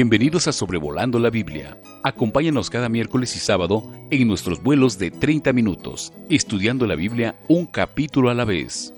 Bienvenidos 0.00 0.46
a 0.46 0.52
Sobrevolando 0.52 1.18
la 1.18 1.28
Biblia. 1.28 1.76
Acompáñanos 2.04 2.70
cada 2.70 2.88
miércoles 2.88 3.34
y 3.34 3.40
sábado 3.40 3.82
en 4.12 4.28
nuestros 4.28 4.62
vuelos 4.62 4.96
de 4.96 5.10
30 5.10 5.52
minutos, 5.52 6.12
estudiando 6.30 6.86
la 6.86 6.94
Biblia 6.94 7.34
un 7.48 7.66
capítulo 7.66 8.30
a 8.30 8.34
la 8.34 8.44
vez. 8.44 8.94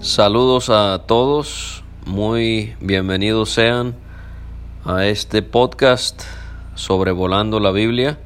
Saludos 0.00 0.68
a 0.68 1.04
todos, 1.06 1.84
muy 2.06 2.74
bienvenidos 2.80 3.50
sean 3.50 3.94
a 4.84 5.06
este 5.06 5.42
podcast 5.42 6.24
Sobrevolando 6.74 7.60
la 7.60 7.70
Biblia. 7.70 8.18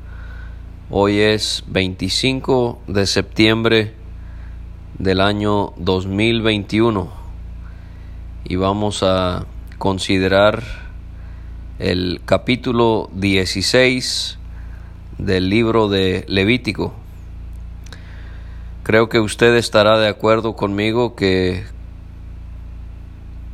Hoy 0.89 1.19
es 1.19 1.65
25 1.67 2.81
de 2.87 3.07
septiembre 3.07 3.93
del 4.99 5.21
año 5.21 5.75
2021 5.77 7.26
y 8.49 8.57
vamos 8.57 9.03
a 9.03 9.45
considerar 9.79 10.63
el 11.81 12.21
capítulo 12.25 13.11
16 13.15 14.39
del 15.19 15.51
libro 15.51 15.89
de 15.89 16.25
Levítico. 16.29 16.95
Creo 18.85 19.09
que 19.09 19.19
usted 19.19 19.57
estará 19.57 19.99
de 19.99 20.07
acuerdo 20.07 20.55
conmigo 20.55 21.17
que 21.17 21.65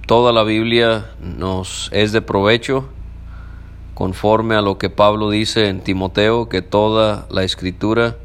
toda 0.06 0.30
la 0.32 0.42
Biblia 0.42 1.10
nos 1.20 1.88
es 1.92 2.12
de 2.12 2.20
provecho 2.20 2.88
conforme 3.94 4.56
a 4.56 4.60
lo 4.60 4.76
que 4.76 4.90
Pablo 4.90 5.30
dice 5.30 5.68
en 5.68 5.80
Timoteo, 5.80 6.50
que 6.50 6.60
toda 6.60 7.26
la 7.30 7.44
escritura 7.44 8.16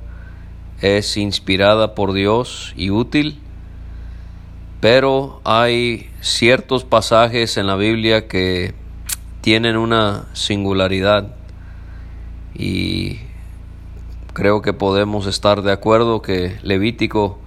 es 0.81 1.15
inspirada 1.15 1.95
por 1.95 2.11
Dios 2.11 2.73
y 2.75 2.89
útil, 2.89 3.39
pero 4.79 5.41
hay 5.43 6.09
ciertos 6.21 6.83
pasajes 6.83 7.57
en 7.57 7.67
la 7.67 7.75
Biblia 7.75 8.27
que 8.27 8.73
tienen 9.41 9.77
una 9.77 10.27
singularidad 10.33 11.35
y 12.53 13.19
creo 14.33 14.61
que 14.61 14.73
podemos 14.73 15.25
estar 15.25 15.61
de 15.61 15.71
acuerdo 15.71 16.21
que 16.21 16.57
Levítico 16.61 17.39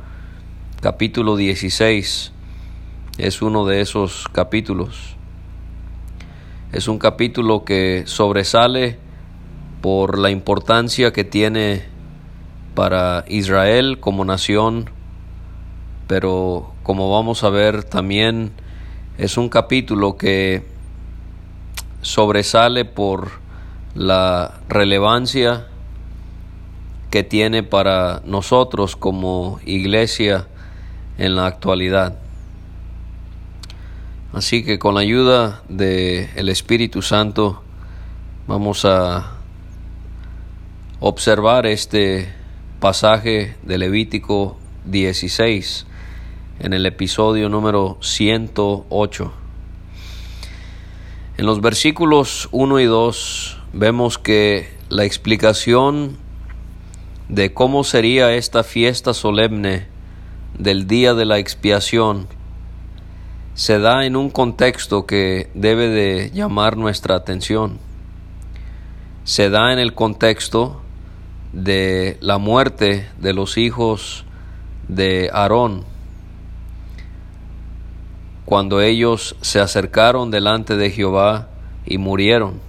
capítulo 0.80 1.36
16 1.36 2.32
es 3.18 3.42
uno 3.42 3.66
de 3.66 3.80
esos 3.80 4.26
capítulos. 4.32 5.16
Es 6.72 6.88
un 6.88 6.98
capítulo 6.98 7.64
que 7.64 8.04
sobresale 8.06 8.98
por 9.82 10.18
la 10.18 10.30
importancia 10.30 11.12
que 11.12 11.24
tiene 11.24 11.84
para 12.74 13.24
Israel 13.28 13.98
como 14.00 14.24
nación, 14.24 14.88
pero 16.11 16.72
como 16.83 17.08
vamos 17.08 17.44
a 17.44 17.50
ver 17.50 17.84
también 17.84 18.50
es 19.16 19.36
un 19.36 19.48
capítulo 19.48 20.16
que 20.16 20.64
sobresale 22.03 22.84
por 22.84 23.30
la 23.94 24.58
relevancia 24.69 25.69
que 27.11 27.22
tiene 27.22 27.62
para 27.62 28.22
nosotros 28.25 28.97
como 28.97 29.61
iglesia 29.64 30.48
en 31.16 31.36
la 31.36 31.47
actualidad. 31.47 32.19
Así 34.33 34.64
que 34.64 34.81
con 34.81 34.97
la 34.97 35.03
ayuda 35.03 35.62
del 35.69 36.48
Espíritu 36.48 37.03
Santo 37.03 37.62
vamos 38.48 38.84
a 38.84 39.34
observar 40.98 41.66
este 41.66 42.34
pasaje 42.81 43.55
de 43.62 43.78
Levítico 43.78 44.58
16 44.86 45.86
en 46.61 46.72
el 46.72 46.86
episodio 46.86 47.48
número 47.48 47.98
108. 48.00 49.33
En 51.38 51.47
los 51.47 51.60
versículos 51.60 52.48
1 52.53 52.81
y 52.81 52.84
2 52.84 53.59
vemos 53.72 54.19
que 54.19 54.69
la 54.88 55.04
explicación 55.04 56.19
de 57.28 57.53
cómo 57.53 57.82
sería 57.82 58.32
esta 58.34 58.62
fiesta 58.62 59.15
solemne 59.15 59.88
del 60.59 60.87
día 60.87 61.15
de 61.15 61.25
la 61.25 61.38
expiación 61.38 62.28
se 63.54 63.78
da 63.78 64.06
en 64.06 64.16
un 64.16 64.31
contexto 64.31 65.04
que 65.04 65.50
debe 65.54 65.88
de 65.88 66.31
llamar 66.32 66.78
nuestra 66.78 67.15
atención. 67.16 67.78
Se 69.25 69.50
da 69.50 69.72
en 69.72 69.78
el 69.78 69.94
contexto 69.94 70.81
de 71.53 72.16
la 72.20 72.38
muerte 72.38 73.09
de 73.19 73.34
los 73.34 73.59
hijos 73.59 74.25
de 74.88 75.31
Aarón, 75.32 75.84
cuando 78.50 78.81
ellos 78.81 79.37
se 79.43 79.61
acercaron 79.61 80.33
delante 80.33 80.77
de 80.77 80.91
Jehová 80.91 81.50
y 81.87 81.99
murieron. 81.99 82.61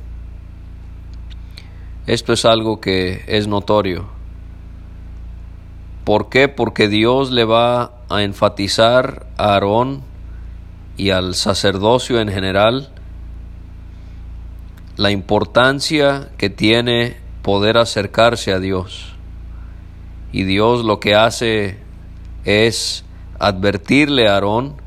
Esto 2.05 2.33
es 2.33 2.45
algo 2.45 2.79
que 2.79 3.23
es 3.25 3.47
notorio. 3.47 4.05
¿Por 6.03 6.29
qué? 6.29 6.47
Porque 6.49 6.87
Dios 6.87 7.31
le 7.31 7.45
va 7.45 7.93
a 8.09 8.21
enfatizar 8.21 9.25
a 9.39 9.53
Aarón 9.53 10.03
y 10.97 11.09
al 11.09 11.33
sacerdocio 11.33 12.21
en 12.21 12.29
general 12.29 12.89
la 14.97 15.09
importancia 15.09 16.29
que 16.37 16.51
tiene 16.51 17.17
poder 17.41 17.79
acercarse 17.79 18.53
a 18.53 18.59
Dios. 18.59 19.15
Y 20.31 20.43
Dios 20.43 20.85
lo 20.85 20.99
que 20.99 21.15
hace 21.15 21.79
es 22.45 23.03
advertirle 23.39 24.27
a 24.27 24.35
Aarón 24.35 24.80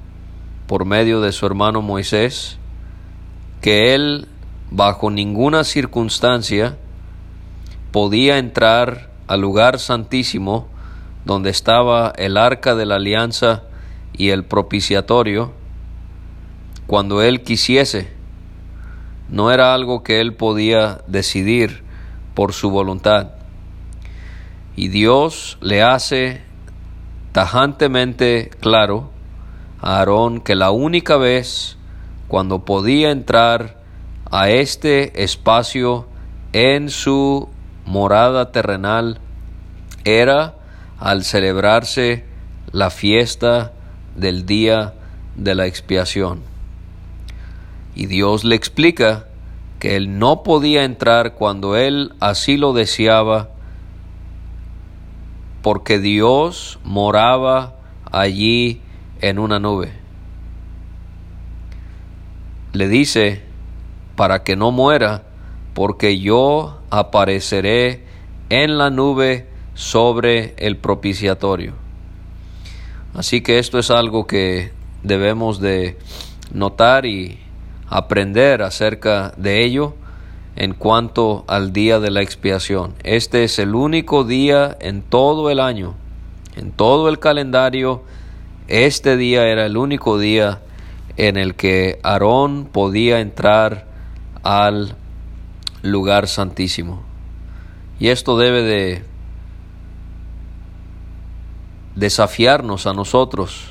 por 0.66 0.84
medio 0.84 1.20
de 1.20 1.32
su 1.32 1.47
hermano 1.47 1.82
Moisés 1.82 2.58
que 3.60 3.94
él 3.94 4.28
bajo 4.70 5.10
ninguna 5.10 5.64
circunstancia 5.64 6.76
podía 7.92 8.38
entrar 8.38 9.10
al 9.26 9.41
lugar 9.41 9.78
santísimo 9.78 10.69
donde 11.25 11.50
estaba 11.50 12.12
el 12.16 12.36
arca 12.36 12.75
de 12.75 12.86
la 12.86 12.97
alianza 12.97 13.62
y 14.12 14.30
el 14.30 14.44
propiciatorio 14.44 15.52
cuando 16.86 17.22
él 17.22 17.42
quisiese. 17.42 18.12
No 19.31 19.50
era 19.50 19.75
algo 19.75 20.02
que 20.02 20.20
él 20.20 20.34
podía 20.34 21.00
decidir 21.06 21.82
por 22.34 22.52
su 22.52 22.70
voluntad. 22.70 23.31
Y 24.76 24.88
Dios 24.88 25.56
le 25.60 25.82
hace 25.82 26.42
tajantemente 27.32 28.50
claro 28.60 29.13
Aarón 29.86 30.40
que 30.40 30.54
la 30.54 30.70
única 30.70 31.18
vez 31.18 31.76
cuando 32.26 32.64
podía 32.64 33.10
entrar 33.10 33.76
a 34.30 34.48
este 34.48 35.22
espacio 35.22 36.06
en 36.54 36.88
su 36.88 37.50
morada 37.84 38.50
terrenal 38.50 39.18
era 40.04 40.54
al 40.98 41.22
celebrarse 41.22 42.24
la 42.72 42.88
fiesta 42.88 43.72
del 44.16 44.46
día 44.46 44.94
de 45.36 45.54
la 45.54 45.66
expiación. 45.66 46.40
Y 47.94 48.06
Dios 48.06 48.42
le 48.44 48.54
explica 48.56 49.26
que 49.80 49.96
él 49.96 50.18
no 50.18 50.42
podía 50.44 50.84
entrar 50.84 51.34
cuando 51.34 51.76
él 51.76 52.14
así 52.20 52.56
lo 52.56 52.72
deseaba, 52.72 53.50
porque 55.60 55.98
Dios 55.98 56.78
moraba 56.84 57.74
allí 58.10 58.80
en 59.28 59.38
una 59.38 59.58
nube. 59.58 59.90
Le 62.74 62.88
dice, 62.88 63.40
para 64.16 64.42
que 64.42 64.54
no 64.54 64.70
muera, 64.70 65.22
porque 65.72 66.18
yo 66.18 66.80
apareceré 66.90 68.04
en 68.50 68.76
la 68.76 68.90
nube 68.90 69.46
sobre 69.72 70.54
el 70.58 70.76
propiciatorio. 70.76 71.72
Así 73.14 73.40
que 73.40 73.58
esto 73.58 73.78
es 73.78 73.90
algo 73.90 74.26
que 74.26 74.72
debemos 75.02 75.58
de 75.58 75.96
notar 76.52 77.06
y 77.06 77.38
aprender 77.88 78.60
acerca 78.60 79.32
de 79.38 79.64
ello 79.64 79.94
en 80.56 80.75
cuanto 80.75 81.44
al 81.49 81.72
día 81.72 81.99
de 81.99 82.10
la 82.10 82.20
expiación. 82.20 82.94
Este 83.02 83.44
es 83.44 83.58
el 83.58 83.75
único 83.75 84.25
día 84.25 84.76
en 84.81 85.00
todo 85.00 85.50
el 85.50 85.60
año, 85.60 85.94
en 86.56 86.72
todo 86.72 87.08
el 87.08 87.19
calendario, 87.19 88.02
este 88.69 89.16
día 89.16 89.46
era 89.46 89.66
el 89.66 89.76
único 89.76 90.19
día 90.19 90.61
en 91.16 91.37
el 91.37 91.55
que 91.55 92.00
Aarón 92.02 92.69
podía 92.70 93.20
entrar 93.20 93.87
al 94.43 94.96
lugar 95.82 96.28
santísimo. 96.28 97.02
Y 98.00 98.08
esto 98.08 98.37
debe 98.38 98.62
de 98.62 99.05
desafiarnos 101.94 102.87
a 102.87 102.94
nosotros. 102.94 103.69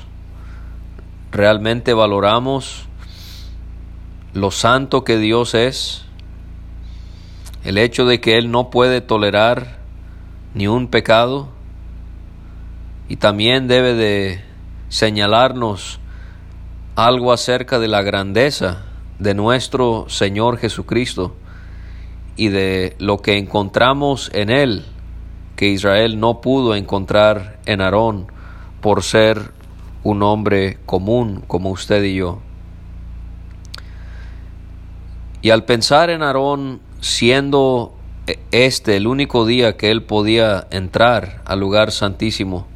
¿Realmente 1.32 1.92
valoramos 1.92 2.86
lo 4.32 4.50
santo 4.50 5.04
que 5.04 5.18
Dios 5.18 5.54
es, 5.54 6.04
el 7.64 7.78
hecho 7.78 8.04
de 8.06 8.20
que 8.20 8.36
Él 8.36 8.50
no 8.50 8.70
puede 8.70 9.00
tolerar 9.00 9.78
ni 10.54 10.66
un 10.66 10.88
pecado, 10.88 11.48
y 13.08 13.16
también 13.16 13.68
debe 13.68 13.94
de 13.94 14.53
señalarnos 14.88 16.00
algo 16.96 17.32
acerca 17.32 17.78
de 17.78 17.88
la 17.88 18.02
grandeza 18.02 18.82
de 19.18 19.34
nuestro 19.34 20.06
Señor 20.08 20.58
Jesucristo 20.58 21.34
y 22.36 22.48
de 22.48 22.96
lo 22.98 23.18
que 23.18 23.38
encontramos 23.38 24.30
en 24.34 24.50
Él 24.50 24.84
que 25.56 25.68
Israel 25.68 26.18
no 26.18 26.40
pudo 26.40 26.74
encontrar 26.74 27.58
en 27.66 27.80
Aarón 27.80 28.26
por 28.80 29.02
ser 29.02 29.52
un 30.02 30.22
hombre 30.22 30.78
común 30.84 31.42
como 31.46 31.70
usted 31.70 32.02
y 32.02 32.16
yo. 32.16 32.40
Y 35.42 35.50
al 35.50 35.64
pensar 35.64 36.10
en 36.10 36.22
Aarón 36.22 36.80
siendo 37.00 37.94
este 38.50 38.96
el 38.96 39.06
único 39.06 39.44
día 39.44 39.76
que 39.76 39.90
él 39.90 40.02
podía 40.02 40.66
entrar 40.70 41.42
al 41.44 41.60
lugar 41.60 41.92
santísimo, 41.92 42.66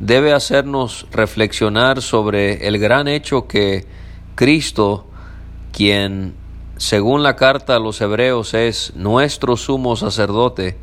debe 0.00 0.32
hacernos 0.32 1.06
reflexionar 1.10 2.02
sobre 2.02 2.66
el 2.68 2.78
gran 2.78 3.08
hecho 3.08 3.46
que 3.48 3.86
Cristo, 4.34 5.06
quien 5.72 6.34
según 6.76 7.22
la 7.22 7.34
carta 7.34 7.76
a 7.76 7.80
los 7.80 8.00
hebreos 8.00 8.54
es 8.54 8.92
nuestro 8.94 9.56
sumo 9.56 9.96
sacerdote, 9.96 10.76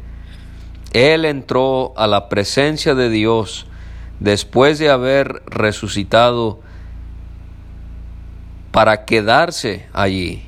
él 0.91 1.25
entró 1.25 1.93
a 1.97 2.07
la 2.07 2.29
presencia 2.29 2.95
de 2.95 3.09
Dios 3.09 3.65
después 4.19 4.79
de 4.79 4.89
haber 4.89 5.41
resucitado 5.45 6.59
para 8.71 9.05
quedarse 9.05 9.87
allí. 9.93 10.43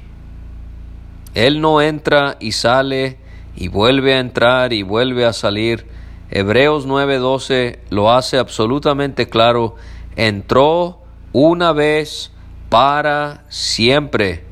Él 1.34 1.62
no 1.62 1.82
entra 1.82 2.36
y 2.40 2.52
sale 2.52 3.18
y 3.56 3.70
vuelve 3.70 4.16
a 4.16 4.20
entrar 4.20 4.74
y 4.74 4.84
vuelve 4.84 5.26
a 5.26 5.34
salir. 5.34 5.86
Hebreos 6.30 6.86
9:12 6.86 7.80
lo 7.90 8.12
hace 8.12 8.38
absolutamente 8.38 9.30
claro. 9.30 9.76
Entró 10.16 11.02
una 11.34 11.74
vez 11.74 12.32
para 12.70 13.46
siempre 13.50 14.44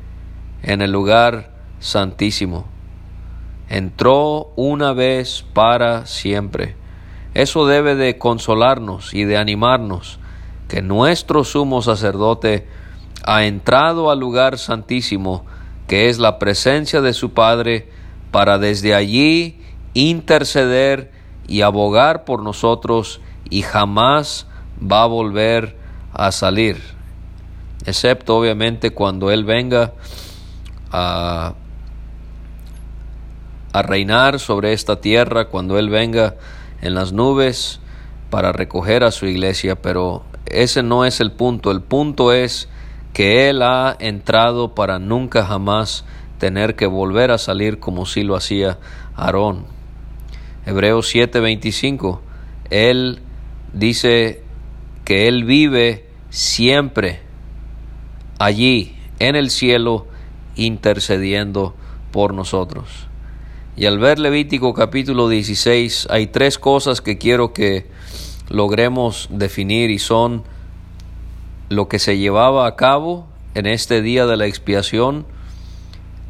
en 0.62 0.82
el 0.82 0.92
lugar 0.92 1.52
santísimo 1.80 2.66
entró 3.68 4.52
una 4.56 4.92
vez 4.92 5.44
para 5.52 6.06
siempre. 6.06 6.76
Eso 7.34 7.66
debe 7.66 7.94
de 7.94 8.18
consolarnos 8.18 9.12
y 9.12 9.24
de 9.24 9.36
animarnos, 9.36 10.18
que 10.68 10.82
nuestro 10.82 11.44
sumo 11.44 11.82
sacerdote 11.82 12.66
ha 13.24 13.44
entrado 13.44 14.10
al 14.10 14.20
lugar 14.20 14.58
santísimo, 14.58 15.44
que 15.86 16.08
es 16.08 16.18
la 16.18 16.38
presencia 16.38 17.00
de 17.00 17.12
su 17.12 17.32
Padre, 17.32 17.88
para 18.30 18.58
desde 18.58 18.94
allí 18.94 19.60
interceder 19.94 21.12
y 21.46 21.62
abogar 21.62 22.24
por 22.24 22.42
nosotros 22.42 23.20
y 23.50 23.62
jamás 23.62 24.46
va 24.80 25.02
a 25.02 25.06
volver 25.06 25.76
a 26.12 26.32
salir, 26.32 26.82
excepto 27.84 28.36
obviamente 28.36 28.90
cuando 28.90 29.30
Él 29.30 29.44
venga 29.44 29.92
a 30.90 31.54
a 33.76 33.82
reinar 33.82 34.40
sobre 34.40 34.72
esta 34.72 35.02
tierra 35.02 35.48
cuando 35.48 35.78
Él 35.78 35.90
venga 35.90 36.36
en 36.80 36.94
las 36.94 37.12
nubes 37.12 37.78
para 38.30 38.50
recoger 38.50 39.04
a 39.04 39.10
su 39.10 39.26
iglesia, 39.26 39.76
pero 39.76 40.22
ese 40.46 40.82
no 40.82 41.04
es 41.04 41.20
el 41.20 41.32
punto. 41.32 41.70
El 41.70 41.82
punto 41.82 42.32
es 42.32 42.70
que 43.12 43.50
Él 43.50 43.60
ha 43.60 43.94
entrado 43.98 44.74
para 44.74 44.98
nunca 44.98 45.44
jamás 45.44 46.06
tener 46.38 46.74
que 46.74 46.86
volver 46.86 47.30
a 47.30 47.36
salir 47.36 47.78
como 47.78 48.06
si 48.06 48.22
lo 48.22 48.34
hacía 48.34 48.78
Aarón. 49.14 49.75
Hebreos 50.66 51.14
7:25, 51.14 52.20
Él 52.70 53.20
dice 53.72 54.42
que 55.04 55.28
Él 55.28 55.44
vive 55.44 56.06
siempre 56.30 57.20
allí 58.40 58.96
en 59.20 59.36
el 59.36 59.50
cielo 59.50 60.06
intercediendo 60.56 61.76
por 62.10 62.34
nosotros. 62.34 63.06
Y 63.76 63.86
al 63.86 64.00
ver 64.00 64.18
Levítico 64.18 64.74
capítulo 64.74 65.28
16 65.28 66.08
hay 66.10 66.26
tres 66.26 66.58
cosas 66.58 67.00
que 67.00 67.16
quiero 67.16 67.52
que 67.52 67.86
logremos 68.48 69.28
definir 69.30 69.90
y 69.90 70.00
son 70.00 70.42
lo 71.68 71.86
que 71.88 72.00
se 72.00 72.18
llevaba 72.18 72.66
a 72.66 72.74
cabo 72.74 73.28
en 73.54 73.66
este 73.66 74.02
día 74.02 74.26
de 74.26 74.36
la 74.36 74.46
expiación, 74.46 75.26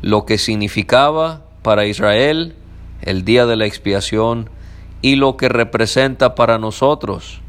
lo 0.03 0.27
que 0.27 0.37
significaba 0.37 1.47
para 1.63 1.87
Israel 1.87 2.55
el 3.03 3.25
día 3.25 3.47
de 3.47 3.57
la 3.57 3.67
expiación 3.67 4.51
y 5.03 5.17
lo 5.17 5.37
que 5.37 5.49
representa 5.49 6.35
para 6.35 6.59
nosotros 6.59 7.41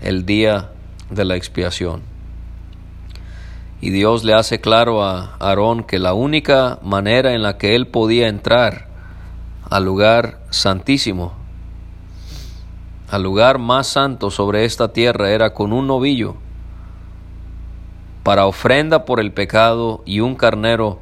el 0.00 0.26
día 0.26 0.70
de 1.10 1.24
la 1.24 1.36
expiación. 1.36 2.02
Y 3.80 3.90
Dios 3.90 4.24
le 4.24 4.34
hace 4.34 4.60
claro 4.60 5.04
a 5.04 5.36
Aarón 5.38 5.84
que 5.84 5.98
la 5.98 6.14
única 6.14 6.78
manera 6.82 7.34
en 7.34 7.42
la 7.42 7.58
que 7.58 7.76
él 7.76 7.86
podía 7.86 8.28
entrar 8.28 8.88
al 9.68 9.84
lugar 9.84 10.40
santísimo, 10.50 11.34
al 13.10 13.22
lugar 13.22 13.58
más 13.58 13.86
santo 13.86 14.30
sobre 14.30 14.64
esta 14.64 14.92
tierra 14.92 15.30
era 15.30 15.52
con 15.52 15.72
un 15.72 15.86
novillo 15.86 16.36
para 18.22 18.46
ofrenda 18.46 19.04
por 19.04 19.20
el 19.20 19.32
pecado 19.32 20.02
y 20.06 20.20
un 20.20 20.34
carnero 20.34 20.98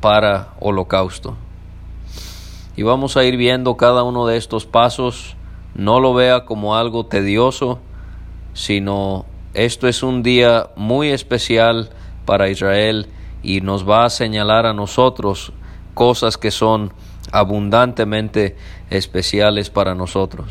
para 0.00 0.50
holocausto. 0.60 1.36
Y 2.78 2.84
vamos 2.84 3.16
a 3.16 3.24
ir 3.24 3.36
viendo 3.36 3.76
cada 3.76 4.04
uno 4.04 4.28
de 4.28 4.36
estos 4.36 4.64
pasos. 4.64 5.34
No 5.74 5.98
lo 5.98 6.14
vea 6.14 6.44
como 6.44 6.76
algo 6.76 7.06
tedioso, 7.06 7.80
sino 8.52 9.26
esto 9.52 9.88
es 9.88 10.04
un 10.04 10.22
día 10.22 10.70
muy 10.76 11.08
especial 11.08 11.90
para 12.24 12.50
Israel 12.50 13.08
y 13.42 13.62
nos 13.62 13.88
va 13.88 14.04
a 14.04 14.10
señalar 14.10 14.64
a 14.64 14.74
nosotros 14.74 15.52
cosas 15.94 16.38
que 16.38 16.52
son 16.52 16.92
abundantemente 17.32 18.56
especiales 18.90 19.70
para 19.70 19.96
nosotros. 19.96 20.46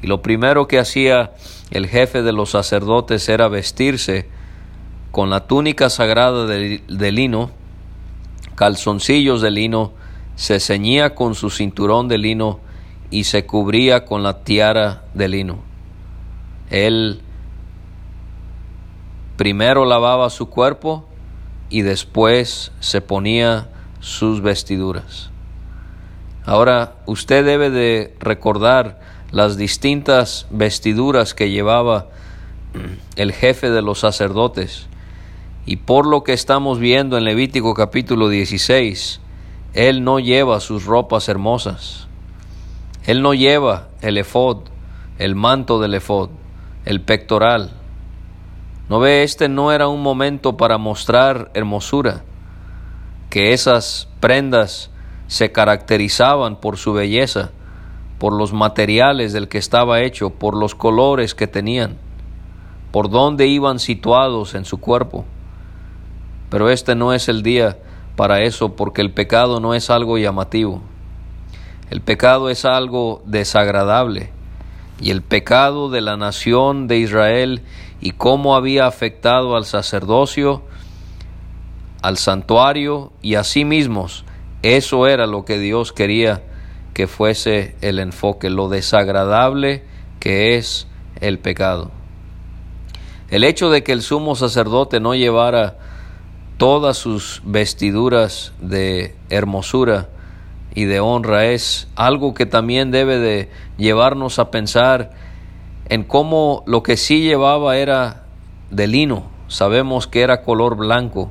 Y 0.00 0.06
lo 0.06 0.22
primero 0.22 0.66
que 0.66 0.78
hacía 0.78 1.32
el 1.70 1.86
jefe 1.86 2.22
de 2.22 2.32
los 2.32 2.52
sacerdotes 2.52 3.28
era 3.28 3.48
vestirse 3.48 4.26
con 5.10 5.28
la 5.28 5.46
túnica 5.46 5.90
sagrada 5.90 6.46
de, 6.46 7.12
lino, 7.12 7.50
calzoncillos 8.54 9.42
de 9.42 9.50
lino, 9.50 9.92
se 10.36 10.60
ceñía 10.60 11.14
con 11.14 11.34
su 11.34 11.50
cinturón 11.50 12.08
de 12.08 12.18
lino 12.18 12.60
y 13.10 13.24
se 13.24 13.46
cubría 13.46 14.04
con 14.04 14.22
la 14.22 14.44
tiara 14.44 15.04
de 15.14 15.28
lino. 15.28 15.58
Él 16.70 17.20
primero 19.36 19.84
lavaba 19.84 20.30
su 20.30 20.48
cuerpo 20.48 21.06
y 21.70 21.82
después 21.82 22.72
se 22.80 23.00
ponía 23.00 23.68
sus 24.00 24.42
vestiduras. 24.42 25.30
Ahora 26.44 26.94
usted 27.06 27.44
debe 27.44 27.70
de 27.70 28.14
recordar 28.20 29.00
las 29.30 29.56
distintas 29.56 30.46
vestiduras 30.50 31.34
que 31.34 31.50
llevaba 31.50 32.08
el 33.16 33.32
jefe 33.32 33.70
de 33.70 33.82
los 33.82 34.00
sacerdotes. 34.00 34.86
Y 35.64 35.76
por 35.78 36.06
lo 36.06 36.22
que 36.22 36.32
estamos 36.32 36.78
viendo 36.78 37.18
en 37.18 37.24
Levítico 37.24 37.74
capítulo 37.74 38.28
16, 38.28 39.20
él 39.76 40.04
no 40.04 40.18
lleva 40.18 40.58
sus 40.60 40.86
ropas 40.86 41.28
hermosas. 41.28 42.08
Él 43.04 43.20
no 43.20 43.34
lleva 43.34 43.88
el 44.00 44.16
efod, 44.16 44.62
el 45.18 45.34
manto 45.34 45.78
del 45.78 45.92
efod, 45.92 46.30
el 46.86 47.02
pectoral. 47.02 47.72
¿No 48.88 49.00
ve? 49.00 49.22
Este 49.22 49.50
no 49.50 49.72
era 49.72 49.86
un 49.88 50.02
momento 50.02 50.56
para 50.56 50.78
mostrar 50.78 51.50
hermosura, 51.52 52.22
que 53.28 53.52
esas 53.52 54.08
prendas 54.18 54.90
se 55.26 55.52
caracterizaban 55.52 56.56
por 56.56 56.78
su 56.78 56.94
belleza, 56.94 57.50
por 58.18 58.32
los 58.32 58.54
materiales 58.54 59.34
del 59.34 59.48
que 59.48 59.58
estaba 59.58 60.00
hecho, 60.00 60.30
por 60.30 60.56
los 60.56 60.74
colores 60.74 61.34
que 61.34 61.48
tenían, 61.48 61.98
por 62.92 63.10
dónde 63.10 63.46
iban 63.46 63.78
situados 63.78 64.54
en 64.54 64.64
su 64.64 64.80
cuerpo. 64.80 65.26
Pero 66.48 66.70
este 66.70 66.94
no 66.94 67.12
es 67.12 67.28
el 67.28 67.42
día 67.42 67.76
para 68.16 68.42
eso 68.42 68.74
porque 68.74 69.02
el 69.02 69.12
pecado 69.12 69.60
no 69.60 69.74
es 69.74 69.90
algo 69.90 70.18
llamativo. 70.18 70.82
El 71.90 72.00
pecado 72.00 72.50
es 72.50 72.64
algo 72.64 73.22
desagradable. 73.26 74.30
Y 75.00 75.10
el 75.10 75.22
pecado 75.22 75.90
de 75.90 76.00
la 76.00 76.16
nación 76.16 76.88
de 76.88 76.98
Israel 76.98 77.62
y 78.00 78.12
cómo 78.12 78.56
había 78.56 78.86
afectado 78.86 79.56
al 79.56 79.66
sacerdocio, 79.66 80.62
al 82.02 82.16
santuario 82.16 83.12
y 83.20 83.34
a 83.34 83.44
sí 83.44 83.64
mismos 83.64 84.24
eso 84.62 85.06
era 85.06 85.26
lo 85.26 85.44
que 85.44 85.60
Dios 85.60 85.92
quería 85.92 86.42
que 86.92 87.06
fuese 87.06 87.76
el 87.82 88.00
enfoque, 88.00 88.50
lo 88.50 88.68
desagradable 88.68 89.84
que 90.18 90.56
es 90.56 90.88
el 91.20 91.38
pecado. 91.38 91.92
El 93.28 93.44
hecho 93.44 93.70
de 93.70 93.84
que 93.84 93.92
el 93.92 94.02
sumo 94.02 94.34
sacerdote 94.34 94.98
no 94.98 95.14
llevara 95.14 95.76
todas 96.56 96.96
sus 96.96 97.42
vestiduras 97.44 98.52
de 98.60 99.14
hermosura 99.28 100.08
y 100.74 100.84
de 100.84 101.00
honra 101.00 101.46
es 101.46 101.88
algo 101.96 102.34
que 102.34 102.46
también 102.46 102.90
debe 102.90 103.18
de 103.18 103.50
llevarnos 103.76 104.38
a 104.38 104.50
pensar 104.50 105.12
en 105.88 106.02
cómo 106.02 106.64
lo 106.66 106.82
que 106.82 106.96
sí 106.96 107.22
llevaba 107.22 107.76
era 107.76 108.24
de 108.70 108.86
lino, 108.86 109.24
sabemos 109.48 110.06
que 110.06 110.22
era 110.22 110.42
color 110.42 110.76
blanco. 110.76 111.30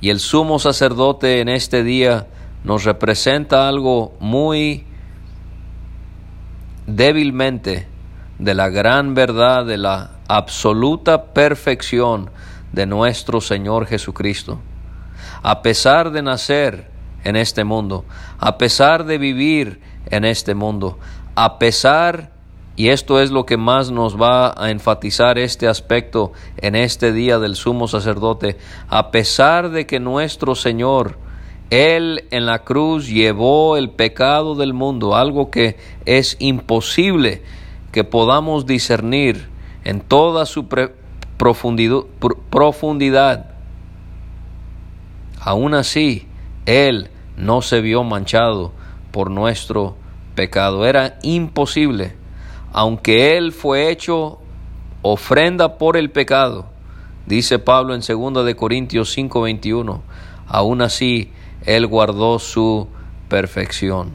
Y 0.00 0.10
el 0.10 0.18
sumo 0.18 0.58
sacerdote 0.58 1.40
en 1.40 1.48
este 1.48 1.84
día 1.84 2.26
nos 2.64 2.84
representa 2.84 3.68
algo 3.68 4.14
muy 4.20 4.84
débilmente 6.86 7.86
de 8.38 8.54
la 8.54 8.68
gran 8.68 9.14
verdad, 9.14 9.64
de 9.64 9.78
la 9.78 10.10
absoluta 10.28 11.26
perfección 11.26 12.30
de 12.72 12.86
nuestro 12.86 13.40
Señor 13.40 13.86
Jesucristo. 13.86 14.60
A 15.42 15.62
pesar 15.62 16.10
de 16.10 16.22
nacer 16.22 16.90
en 17.24 17.36
este 17.36 17.64
mundo, 17.64 18.04
a 18.38 18.58
pesar 18.58 19.04
de 19.04 19.18
vivir 19.18 19.80
en 20.06 20.24
este 20.24 20.54
mundo, 20.54 20.98
a 21.34 21.58
pesar, 21.58 22.32
y 22.76 22.88
esto 22.88 23.20
es 23.20 23.30
lo 23.30 23.46
que 23.46 23.56
más 23.56 23.90
nos 23.90 24.20
va 24.20 24.54
a 24.56 24.70
enfatizar 24.70 25.38
este 25.38 25.68
aspecto 25.68 26.32
en 26.56 26.74
este 26.74 27.12
día 27.12 27.38
del 27.38 27.56
sumo 27.56 27.88
sacerdote, 27.88 28.56
a 28.88 29.10
pesar 29.10 29.70
de 29.70 29.86
que 29.86 30.00
nuestro 30.00 30.54
Señor, 30.54 31.18
Él 31.70 32.24
en 32.30 32.46
la 32.46 32.64
cruz 32.64 33.08
llevó 33.08 33.76
el 33.76 33.90
pecado 33.90 34.54
del 34.54 34.74
mundo, 34.74 35.14
algo 35.14 35.50
que 35.50 35.76
es 36.04 36.36
imposible 36.40 37.42
que 37.92 38.04
podamos 38.04 38.66
discernir 38.66 39.48
en 39.84 40.00
toda 40.00 40.46
su 40.46 40.66
profundidad. 42.50 43.46
Aún 45.40 45.74
así, 45.74 46.28
Él 46.66 47.10
no 47.36 47.62
se 47.62 47.80
vio 47.80 48.04
manchado 48.04 48.70
por 49.10 49.30
nuestro 49.30 49.96
pecado. 50.36 50.86
Era 50.86 51.18
imposible, 51.22 52.14
aunque 52.72 53.36
Él 53.36 53.52
fue 53.52 53.90
hecho 53.90 54.38
ofrenda 55.02 55.78
por 55.78 55.96
el 55.96 56.10
pecado, 56.10 56.66
dice 57.26 57.58
Pablo 57.58 57.94
en 57.94 58.02
2 58.02 58.44
de 58.44 58.54
Corintios 58.54 59.10
5:21, 59.16 60.00
aún 60.46 60.80
así 60.80 61.32
Él 61.66 61.88
guardó 61.88 62.38
su 62.38 62.86
perfección. 63.28 64.10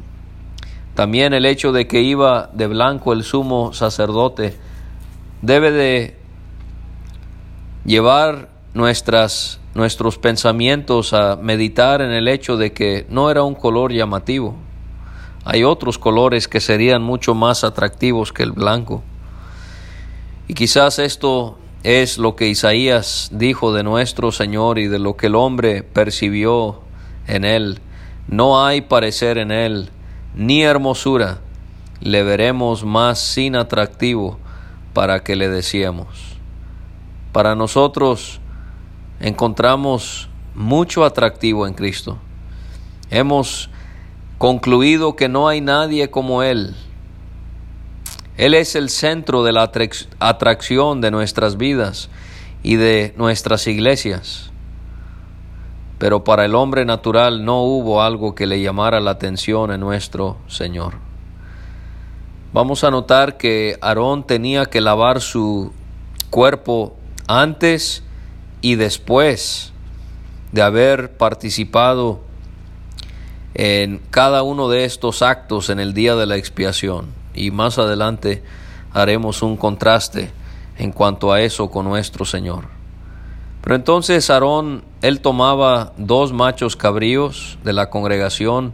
También 0.96 1.34
el 1.34 1.46
hecho 1.46 1.74
de 1.74 1.88
que 1.88 2.02
iba 2.02 2.50
de 2.54 2.68
blanco 2.68 3.12
el 3.12 3.24
sumo 3.24 3.74
sacerdote 3.74 4.56
debe 5.42 5.72
de 5.72 6.16
llevar 7.88 8.50
nuestras, 8.76 9.60
nuestros 9.74 10.20
pensamientos 10.20 11.14
a 11.14 11.38
meditar 11.38 12.02
en 12.02 12.12
el 12.12 12.28
hecho 12.28 12.58
de 12.58 12.74
que 12.74 13.08
no 13.10 13.32
era 13.32 13.42
un 13.42 13.56
color 13.56 13.92
llamativo. 13.92 14.56
Hay 15.46 15.64
otros 15.64 15.98
colores 15.98 16.48
que 16.48 16.60
serían 16.60 17.02
mucho 17.02 17.34
más 17.34 17.64
atractivos 17.64 18.32
que 18.32 18.44
el 18.44 18.52
blanco. 18.52 19.02
Y 20.48 20.54
quizás 20.54 21.00
esto 21.00 21.58
es 21.84 22.18
lo 22.18 22.36
que 22.36 22.50
Isaías 22.50 23.30
dijo 23.32 23.74
de 23.74 23.84
nuestro 23.84 24.32
Señor 24.32 24.78
y 24.78 24.88
de 24.88 25.00
lo 25.00 25.18
que 25.18 25.28
el 25.28 25.36
hombre 25.36 25.82
percibió 25.82 26.82
en 27.26 27.46
él. 27.46 27.80
No 28.28 28.64
hay 28.64 28.82
parecer 28.82 29.40
en 29.40 29.52
él 29.52 29.90
ni 30.36 30.62
hermosura 30.62 31.40
le 32.00 32.22
veremos 32.22 32.84
más 32.84 33.20
sin 33.20 33.56
atractivo 33.56 34.38
para 34.94 35.24
que 35.24 35.36
le 35.36 35.50
decíamos. 35.50 36.27
Para 37.38 37.54
nosotros 37.54 38.40
encontramos 39.20 40.28
mucho 40.56 41.06
atractivo 41.06 41.68
en 41.68 41.76
Cristo. 41.76 42.18
Hemos 43.12 43.70
concluido 44.40 45.16
que 45.16 45.30
no 45.30 45.48
hay 45.48 45.62
nadie 45.62 46.10
como 46.10 46.42
Él. 46.42 46.76
Él 48.38 48.56
es 48.56 48.76
el 48.76 48.90
centro 48.90 49.44
de 49.44 49.52
la 49.52 49.72
atracción 50.18 51.00
de 51.00 51.12
nuestras 51.12 51.58
vidas 51.58 52.10
y 52.64 52.76
de 52.76 53.14
nuestras 53.18 53.68
iglesias. 53.68 54.50
Pero 56.00 56.24
para 56.24 56.44
el 56.44 56.56
hombre 56.56 56.86
natural 56.86 57.46
no 57.46 57.62
hubo 57.62 58.02
algo 58.02 58.34
que 58.34 58.48
le 58.48 58.64
llamara 58.64 59.00
la 59.00 59.12
atención 59.12 59.72
en 59.72 59.82
nuestro 59.82 60.38
Señor. 60.48 60.96
Vamos 62.52 62.84
a 62.84 62.90
notar 62.90 63.38
que 63.38 63.78
Aarón 63.80 64.26
tenía 64.26 64.66
que 64.66 64.82
lavar 64.82 65.22
su 65.22 65.72
cuerpo 66.32 66.97
antes 67.28 68.04
y 68.62 68.76
después 68.76 69.74
de 70.52 70.62
haber 70.62 71.18
participado 71.18 72.22
en 73.54 74.02
cada 74.10 74.44
uno 74.44 74.70
de 74.70 74.86
estos 74.86 75.22
actos 75.22 75.70
en 75.70 75.80
el 75.80 75.94
día 75.94 76.16
de 76.16 76.26
la 76.26 76.38
expiación. 76.38 77.08
Y 77.34 77.52
más 77.52 77.78
adelante 77.78 78.44
haremos 78.94 79.42
un 79.42 79.58
contraste 79.58 80.32
en 80.78 80.92
cuanto 80.92 81.32
a 81.32 81.42
eso 81.42 81.70
con 81.70 81.86
nuestro 81.86 82.26
Señor. 82.26 82.66
Pero 83.62 83.76
entonces 83.76 84.30
Aarón, 84.30 84.84
él 85.02 85.22
tomaba 85.22 85.94
dos 85.98 86.32
machos 86.34 86.76
cabríos 86.76 87.58
de 87.64 87.74
la 87.74 87.90
congregación. 87.90 88.74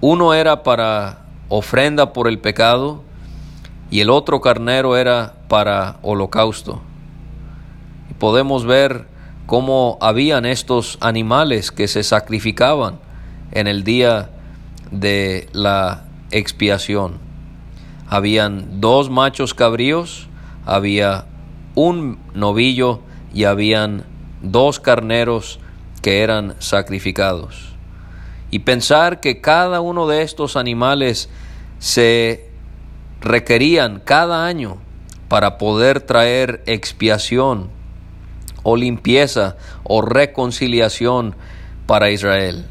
Uno 0.00 0.34
era 0.34 0.62
para 0.62 1.26
ofrenda 1.48 2.12
por 2.12 2.28
el 2.28 2.38
pecado 2.38 3.02
y 3.90 4.00
el 4.00 4.10
otro 4.10 4.40
carnero 4.40 4.96
era 4.96 5.34
para 5.48 5.98
holocausto. 6.02 6.80
Podemos 8.20 8.66
ver 8.66 9.06
cómo 9.46 9.96
habían 10.02 10.44
estos 10.44 10.98
animales 11.00 11.72
que 11.72 11.88
se 11.88 12.02
sacrificaban 12.02 12.98
en 13.50 13.66
el 13.66 13.82
día 13.82 14.28
de 14.90 15.48
la 15.54 16.04
expiación. 16.30 17.18
Habían 18.06 18.82
dos 18.82 19.08
machos 19.08 19.54
cabríos, 19.54 20.28
había 20.66 21.24
un 21.74 22.18
novillo 22.34 23.00
y 23.32 23.44
habían 23.44 24.04
dos 24.42 24.80
carneros 24.80 25.58
que 26.02 26.20
eran 26.20 26.56
sacrificados. 26.58 27.74
Y 28.50 28.58
pensar 28.58 29.20
que 29.20 29.40
cada 29.40 29.80
uno 29.80 30.06
de 30.06 30.20
estos 30.20 30.58
animales 30.58 31.30
se 31.78 32.50
requerían 33.22 33.98
cada 34.04 34.44
año 34.44 34.76
para 35.28 35.56
poder 35.56 36.02
traer 36.02 36.62
expiación 36.66 37.79
o 38.62 38.76
limpieza 38.76 39.56
o 39.84 40.02
reconciliación 40.02 41.34
para 41.86 42.10
Israel. 42.10 42.66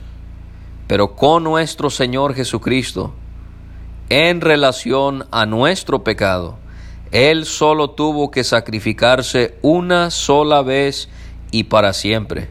Pero 0.87 1.15
con 1.15 1.43
nuestro 1.43 1.89
Señor 1.89 2.33
Jesucristo, 2.33 3.13
en 4.09 4.41
relación 4.41 5.27
a 5.31 5.45
nuestro 5.45 6.03
pecado, 6.03 6.57
él 7.11 7.45
solo 7.45 7.91
tuvo 7.91 8.31
que 8.31 8.43
sacrificarse 8.43 9.57
una 9.61 10.11
sola 10.11 10.61
vez 10.61 11.09
y 11.51 11.65
para 11.65 11.93
siempre. 11.93 12.49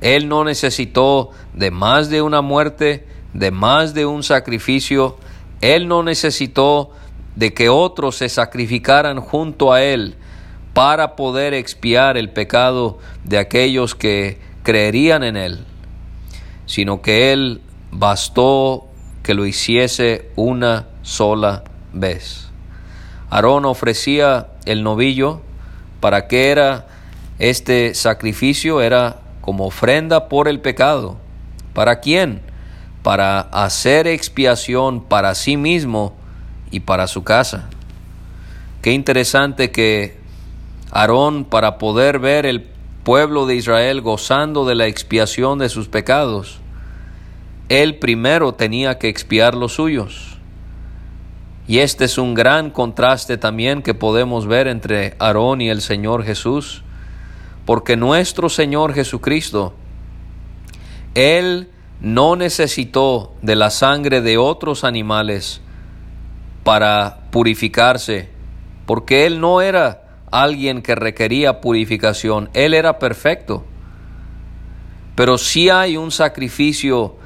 Él 0.00 0.28
no 0.28 0.44
necesitó 0.44 1.30
de 1.54 1.70
más 1.70 2.10
de 2.10 2.20
una 2.20 2.42
muerte, 2.42 3.06
de 3.32 3.50
más 3.50 3.94
de 3.94 4.04
un 4.04 4.22
sacrificio. 4.22 5.16
Él 5.60 5.88
no 5.88 6.02
necesitó 6.02 6.90
de 7.36 7.54
que 7.54 7.68
otros 7.68 8.16
se 8.16 8.28
sacrificaran 8.28 9.20
junto 9.20 9.72
a 9.72 9.82
Él 9.82 10.16
para 10.74 11.16
poder 11.16 11.54
expiar 11.54 12.16
el 12.16 12.28
pecado 12.28 12.98
de 13.22 13.38
aquellos 13.38 13.94
que 13.94 14.38
creerían 14.64 15.22
en 15.22 15.36
Él, 15.36 15.64
sino 16.66 17.00
que 17.00 17.32
Él 17.32 17.62
bastó 17.90 18.88
que 19.22 19.34
lo 19.34 19.46
hiciese 19.46 20.30
una 20.36 20.86
sola 21.02 21.64
vez. 21.92 22.48
Aarón 23.30 23.64
ofrecía 23.64 24.48
el 24.66 24.82
novillo. 24.82 25.40
¿Para 26.00 26.26
qué 26.28 26.50
era 26.50 26.86
este 27.38 27.94
sacrificio? 27.94 28.82
Era 28.82 29.20
como 29.40 29.66
ofrenda 29.66 30.28
por 30.28 30.48
el 30.48 30.60
pecado. 30.60 31.16
¿Para 31.72 32.00
quién? 32.00 32.42
Para 33.02 33.40
hacer 33.40 34.06
expiación 34.06 35.02
para 35.02 35.34
sí 35.34 35.56
mismo 35.56 36.14
y 36.70 36.80
para 36.80 37.06
su 37.06 37.24
casa. 37.24 37.68
Qué 38.82 38.92
interesante 38.92 39.70
que 39.70 40.23
Aarón, 40.94 41.44
para 41.44 41.76
poder 41.76 42.20
ver 42.20 42.46
el 42.46 42.62
pueblo 43.02 43.46
de 43.46 43.56
Israel 43.56 44.00
gozando 44.00 44.64
de 44.64 44.76
la 44.76 44.86
expiación 44.86 45.58
de 45.58 45.68
sus 45.68 45.88
pecados, 45.88 46.60
él 47.68 47.96
primero 47.96 48.54
tenía 48.54 48.98
que 48.98 49.08
expiar 49.08 49.56
los 49.56 49.74
suyos. 49.74 50.38
Y 51.66 51.78
este 51.78 52.04
es 52.04 52.16
un 52.16 52.34
gran 52.34 52.70
contraste 52.70 53.38
también 53.38 53.82
que 53.82 53.92
podemos 53.92 54.46
ver 54.46 54.68
entre 54.68 55.16
Aarón 55.18 55.60
y 55.60 55.68
el 55.68 55.80
Señor 55.80 56.24
Jesús, 56.24 56.84
porque 57.66 57.96
nuestro 57.96 58.48
Señor 58.48 58.94
Jesucristo, 58.94 59.74
Él 61.14 61.70
no 62.00 62.36
necesitó 62.36 63.34
de 63.42 63.56
la 63.56 63.70
sangre 63.70 64.20
de 64.20 64.38
otros 64.38 64.84
animales 64.84 65.60
para 66.62 67.20
purificarse, 67.32 68.28
porque 68.86 69.26
Él 69.26 69.40
no 69.40 69.60
era 69.60 70.03
alguien 70.42 70.82
que 70.82 70.94
requería 70.94 71.60
purificación, 71.60 72.50
Él 72.54 72.74
era 72.74 72.98
perfecto. 72.98 73.64
Pero 75.14 75.38
sí 75.38 75.70
hay 75.70 75.96
un 75.96 76.10
sacrificio 76.10 77.16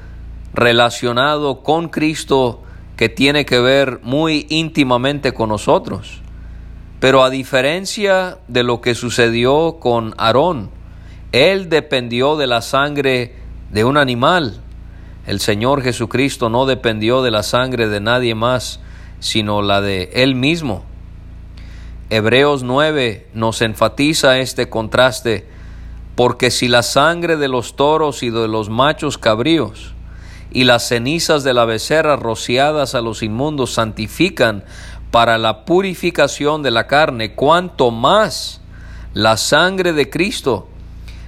relacionado 0.53 1.63
con 1.63 1.89
Cristo 1.89 2.63
que 2.97 3.09
tiene 3.09 3.47
que 3.47 3.61
ver 3.61 4.01
muy 4.03 4.47
íntimamente 4.51 5.33
con 5.33 5.49
nosotros. 5.49 6.21
Pero 7.01 7.23
a 7.23 7.31
diferencia 7.31 8.39
de 8.49 8.65
lo 8.65 8.81
que 8.81 8.95
sucedió 8.95 9.79
con 9.79 10.15
Aarón, 10.19 10.71
él 11.33 11.69
dependió 11.69 12.37
de 12.37 12.47
la 12.47 12.63
sangre 12.63 13.35
de 13.71 13.85
un 13.85 13.99
animal. 13.99 14.61
El 15.27 15.41
Señor 15.41 15.83
Jesucristo 15.83 16.49
no 16.49 16.65
dependió 16.65 17.23
de 17.23 17.31
la 17.31 17.43
sangre 17.43 17.89
de 17.89 18.01
nadie 18.01 18.35
más, 18.35 18.81
sino 19.21 19.61
la 19.61 19.83
de 19.83 20.11
Él 20.15 20.35
mismo. 20.35 20.85
Hebreos 22.11 22.63
9 22.63 23.27
nos 23.35 23.61
enfatiza 23.61 24.39
este 24.39 24.71
contraste, 24.71 25.47
porque 26.15 26.51
si 26.51 26.67
la 26.67 26.83
sangre 26.83 27.37
de 27.37 27.49
los 27.49 27.77
toros 27.77 28.23
y 28.23 28.31
de 28.31 28.49
los 28.49 28.71
machos 28.71 29.19
cabríos 29.19 29.95
y 30.51 30.65
las 30.65 30.89
cenizas 30.89 31.45
de 31.45 31.53
la 31.53 31.67
becerra 31.67 32.17
rociadas 32.17 32.95
a 32.95 33.03
los 33.03 33.23
inmundos 33.23 33.75
santifican 33.75 34.65
para 35.11 35.37
la 35.37 35.67
purificación 35.67 36.63
de 36.63 36.71
la 36.71 36.87
carne, 36.87 37.35
cuanto 37.35 37.91
más 37.91 38.63
la 39.13 39.37
sangre 39.37 39.93
de 39.93 40.09
Cristo, 40.09 40.67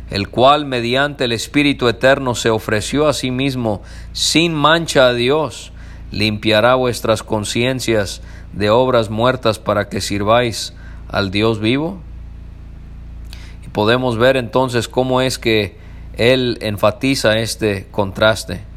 el 0.09 0.31
cual 0.31 0.65
mediante 0.65 1.25
el 1.25 1.33
Espíritu 1.33 1.89
Eterno 1.89 2.35
se 2.35 2.49
ofreció 2.49 3.07
a 3.07 3.13
sí 3.13 3.31
mismo 3.31 3.83
sin 4.13 4.55
mancha 4.55 5.09
a 5.09 5.13
Dios, 5.13 5.73
limpiará 6.11 6.75
vuestras 6.75 7.23
conciencias 7.23 8.23
de 8.53 8.71
obras 8.71 9.11
muertas 9.11 9.59
para 9.59 9.89
que 9.89 10.01
sirváis 10.01 10.75
al 11.09 11.31
Dios 11.31 11.61
vivo. 11.61 11.99
Y 13.65 13.69
podemos 13.69 14.17
ver 14.17 14.37
entonces 14.37 14.89
cómo 14.89 15.21
es 15.21 15.39
que 15.39 15.77
Él 16.17 16.59
enfatiza 16.61 17.39
este 17.39 17.87
contraste 17.91 18.71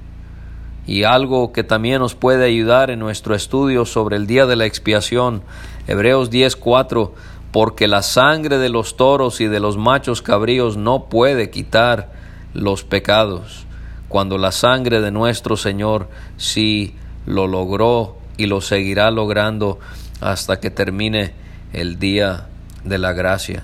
y 0.85 1.03
algo 1.03 1.53
que 1.53 1.63
también 1.63 1.99
nos 1.99 2.15
puede 2.15 2.45
ayudar 2.45 2.89
en 2.89 2.99
nuestro 2.99 3.35
estudio 3.35 3.85
sobre 3.85 4.17
el 4.17 4.27
día 4.27 4.45
de 4.45 4.55
la 4.55 4.65
expiación. 4.65 5.41
Hebreos 5.87 6.29
10:4 6.29 7.11
porque 7.51 7.87
la 7.87 8.01
sangre 8.01 8.57
de 8.57 8.69
los 8.69 8.97
toros 8.97 9.39
y 9.39 9.45
de 9.45 9.59
los 9.59 9.77
machos 9.77 10.23
cabríos 10.23 10.75
no 10.75 11.05
puede 11.05 11.51
quitar 11.51 12.11
los 12.53 12.83
pecados, 12.83 13.65
cuando 14.09 14.39
la 14.39 14.51
sangre 14.51 15.01
de 15.01 15.11
nuestro 15.11 15.55
Señor 15.55 16.09
sí 16.37 16.95
lo 17.27 17.45
logró 17.45 18.17
y 18.37 18.45
lo 18.47 18.61
seguirá 18.61 19.11
logrando 19.11 19.79
hasta 20.21 20.59
que 20.59 20.69
termine 20.69 21.33
el 21.73 21.99
día 21.99 22.47
de 22.83 22.97
la 22.97 23.13
gracia. 23.13 23.63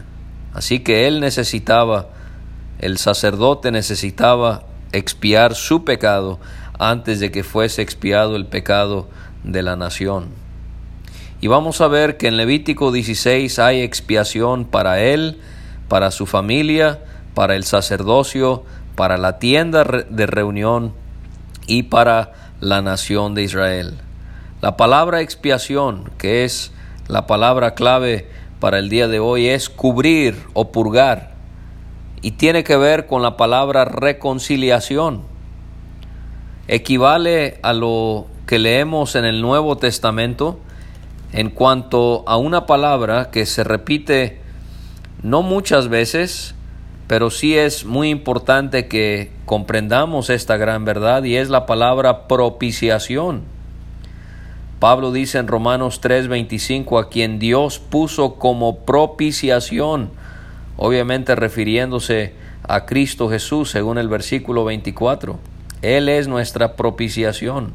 Así 0.53 0.79
que 0.79 1.07
él 1.07 1.19
necesitaba, 1.19 2.09
el 2.79 2.97
sacerdote 2.97 3.71
necesitaba 3.71 4.63
expiar 4.91 5.55
su 5.55 5.83
pecado 5.83 6.39
antes 6.77 7.19
de 7.19 7.31
que 7.31 7.43
fuese 7.43 7.81
expiado 7.81 8.35
el 8.35 8.45
pecado 8.45 9.07
de 9.43 9.61
la 9.61 9.75
nación. 9.75 10.29
Y 11.41 11.47
vamos 11.47 11.79
a 11.81 11.87
ver 11.87 12.17
que 12.17 12.27
en 12.27 12.37
Levítico 12.37 12.91
16 12.91 13.59
hay 13.59 13.81
expiación 13.81 14.65
para 14.65 14.99
él, 15.01 15.39
para 15.87 16.11
su 16.11 16.25
familia, 16.25 16.99
para 17.33 17.55
el 17.55 17.63
sacerdocio, 17.63 18.63
para 18.95 19.17
la 19.17 19.39
tienda 19.39 19.83
de 19.83 20.25
reunión 20.25 20.93
y 21.67 21.83
para 21.83 22.33
la 22.59 22.81
nación 22.81 23.35
de 23.35 23.43
Israel. 23.43 23.97
La 24.61 24.77
palabra 24.77 25.21
expiación, 25.21 26.11
que 26.17 26.43
es 26.43 26.71
la 27.07 27.27
palabra 27.27 27.75
clave 27.75 28.27
para 28.59 28.79
el 28.79 28.89
día 28.89 29.07
de 29.07 29.19
hoy, 29.19 29.47
es 29.47 29.69
cubrir 29.69 30.43
o 30.53 30.71
purgar 30.71 31.31
y 32.21 32.31
tiene 32.31 32.63
que 32.63 32.75
ver 32.75 33.07
con 33.07 33.21
la 33.21 33.37
palabra 33.37 33.85
reconciliación 33.85 35.23
equivale 36.69 37.57
a 37.63 37.73
lo 37.73 38.27
que 38.45 38.59
leemos 38.59 39.15
en 39.15 39.25
el 39.25 39.41
Nuevo 39.41 39.77
Testamento 39.77 40.59
en 41.33 41.49
cuanto 41.49 42.23
a 42.27 42.37
una 42.37 42.67
palabra 42.67 43.31
que 43.31 43.47
se 43.47 43.63
repite 43.63 44.39
no 45.23 45.41
muchas 45.41 45.89
veces, 45.89 46.53
pero 47.07 47.31
sí 47.31 47.57
es 47.57 47.85
muy 47.85 48.09
importante 48.09 48.87
que 48.87 49.31
comprendamos 49.45 50.29
esta 50.29 50.57
gran 50.57 50.85
verdad 50.85 51.23
y 51.23 51.37
es 51.37 51.49
la 51.49 51.65
palabra 51.65 52.27
propiciación. 52.27 53.58
Pablo 54.79 55.11
dice 55.11 55.39
en 55.39 55.47
Romanos 55.47 55.99
3:25 56.01 56.99
a 56.99 57.09
quien 57.09 57.37
Dios 57.37 57.79
puso 57.79 58.35
como 58.35 58.79
propiciación, 58.79 60.09
obviamente 60.77 61.35
refiriéndose 61.35 62.33
a 62.63 62.85
Cristo 62.85 63.29
Jesús 63.29 63.69
según 63.69 63.97
el 63.97 64.07
versículo 64.07 64.63
24. 64.63 65.37
Él 65.81 66.07
es 66.07 66.29
nuestra 66.29 66.75
propiciación. 66.77 67.73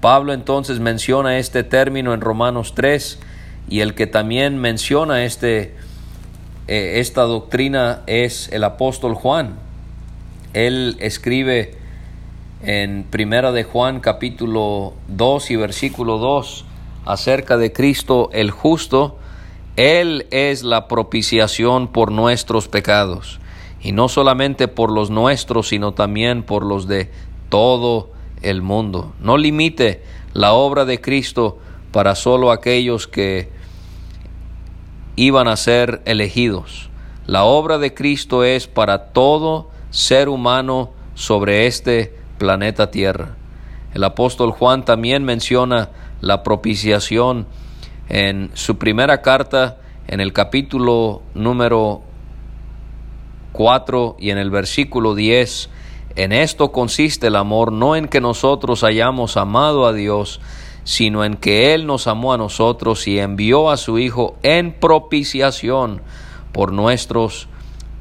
Pablo 0.00 0.32
entonces 0.32 0.80
menciona 0.80 1.38
este 1.38 1.62
término 1.62 2.12
en 2.12 2.20
Romanos 2.20 2.74
3 2.74 3.20
y 3.68 3.80
el 3.80 3.94
que 3.94 4.08
también 4.08 4.58
menciona 4.58 5.24
este, 5.24 5.76
eh, 6.66 6.94
esta 6.96 7.22
doctrina 7.22 8.02
es 8.08 8.48
el 8.52 8.64
apóstol 8.64 9.14
Juan. 9.14 9.54
Él 10.54 10.96
escribe 10.98 11.76
en 12.62 13.04
Primera 13.04 13.50
de 13.50 13.64
Juan 13.64 13.98
capítulo 13.98 14.94
2 15.08 15.50
y 15.50 15.56
versículo 15.56 16.18
2 16.18 16.64
acerca 17.04 17.56
de 17.56 17.72
Cristo 17.72 18.30
el 18.32 18.52
justo, 18.52 19.16
Él 19.76 20.26
es 20.30 20.62
la 20.62 20.86
propiciación 20.86 21.88
por 21.88 22.12
nuestros 22.12 22.68
pecados, 22.68 23.40
y 23.80 23.90
no 23.90 24.08
solamente 24.08 24.68
por 24.68 24.92
los 24.92 25.10
nuestros, 25.10 25.68
sino 25.68 25.92
también 25.92 26.44
por 26.44 26.64
los 26.64 26.86
de 26.86 27.10
todo 27.48 28.10
el 28.42 28.62
mundo. 28.62 29.12
No 29.20 29.36
limite 29.36 30.02
la 30.32 30.52
obra 30.52 30.84
de 30.84 31.00
Cristo 31.00 31.58
para 31.90 32.14
solo 32.14 32.52
aquellos 32.52 33.08
que 33.08 33.50
iban 35.16 35.48
a 35.48 35.56
ser 35.56 36.00
elegidos. 36.04 36.90
La 37.26 37.42
obra 37.42 37.78
de 37.78 37.92
Cristo 37.92 38.44
es 38.44 38.68
para 38.68 39.12
todo 39.12 39.70
ser 39.90 40.28
humano 40.28 40.90
sobre 41.14 41.66
este 41.66 42.21
planeta 42.38 42.90
Tierra. 42.90 43.36
El 43.94 44.04
apóstol 44.04 44.52
Juan 44.52 44.84
también 44.84 45.24
menciona 45.24 45.90
la 46.20 46.42
propiciación 46.42 47.46
en 48.08 48.50
su 48.54 48.78
primera 48.78 49.22
carta, 49.22 49.78
en 50.08 50.20
el 50.20 50.32
capítulo 50.32 51.22
número 51.34 52.02
4 53.52 54.16
y 54.18 54.30
en 54.30 54.38
el 54.38 54.50
versículo 54.50 55.14
10 55.14 55.70
en 56.14 56.32
esto 56.32 56.72
consiste 56.72 57.28
el 57.28 57.36
amor, 57.36 57.72
no 57.72 57.96
en 57.96 58.06
que 58.06 58.20
nosotros 58.20 58.84
hayamos 58.84 59.36
amado 59.36 59.86
a 59.86 59.92
Dios, 59.94 60.40
sino 60.84 61.24
en 61.24 61.36
que 61.36 61.74
Él 61.74 61.86
nos 61.86 62.06
amó 62.06 62.34
a 62.34 62.38
nosotros 62.38 63.06
y 63.08 63.18
envió 63.18 63.70
a 63.70 63.78
su 63.78 63.98
Hijo 63.98 64.36
en 64.42 64.72
propiciación 64.72 66.02
por 66.52 66.72
nuestros 66.72 67.48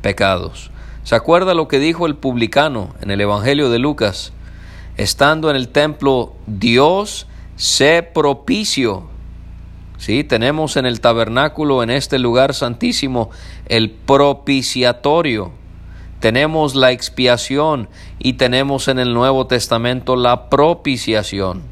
pecados. 0.02 0.71
¿Se 1.04 1.16
acuerda 1.16 1.54
lo 1.54 1.68
que 1.68 1.80
dijo 1.80 2.06
el 2.06 2.16
publicano 2.16 2.94
en 3.02 3.12
el 3.12 3.22
Evangelio 3.22 3.70
de 3.70 3.80
Lucas? 3.80 4.34
Estando 4.98 5.50
en 5.50 5.56
el 5.56 5.70
templo, 5.70 6.34
Dios 6.48 7.28
se 7.56 8.04
propicio. 8.04 9.10
Sí, 9.98 10.24
tenemos 10.24 10.78
en 10.78 10.86
el 10.86 11.02
tabernáculo, 11.02 11.84
en 11.84 11.90
este 11.90 12.20
lugar 12.20 12.54
santísimo, 12.54 13.30
el 13.68 13.92
propiciatorio 13.92 15.52
tenemos 16.22 16.76
la 16.76 16.92
expiación 16.92 17.90
y 18.20 18.34
tenemos 18.34 18.88
en 18.88 19.00
el 19.00 19.12
Nuevo 19.12 19.48
Testamento 19.48 20.16
la 20.16 20.50
propiciación. 20.52 21.64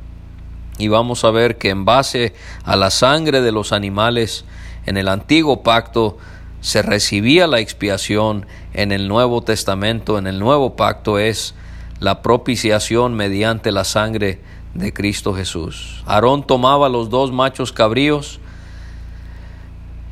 Y 0.79 0.87
vamos 0.87 1.23
a 1.23 1.29
ver 1.29 1.59
que 1.59 1.69
en 1.69 1.85
base 1.85 2.33
a 2.63 2.75
la 2.75 2.89
sangre 2.89 3.41
de 3.41 3.51
los 3.51 3.71
animales 3.71 4.45
en 4.87 4.97
el 4.97 5.07
antiguo 5.07 5.61
pacto 5.61 6.17
se 6.61 6.81
recibía 6.81 7.47
la 7.47 7.59
expiación, 7.59 8.45
en 8.73 8.91
el 8.91 9.07
Nuevo 9.07 9.41
Testamento, 9.41 10.17
en 10.17 10.27
el 10.27 10.39
nuevo 10.39 10.75
pacto 10.75 11.19
es 11.19 11.55
la 11.99 12.21
propiciación 12.21 13.13
mediante 13.13 13.71
la 13.71 13.83
sangre 13.83 14.39
de 14.73 14.93
Cristo 14.93 15.33
Jesús. 15.33 16.03
Aarón 16.05 16.45
tomaba 16.45 16.89
los 16.89 17.09
dos 17.09 17.31
machos 17.31 17.71
cabríos 17.71 18.39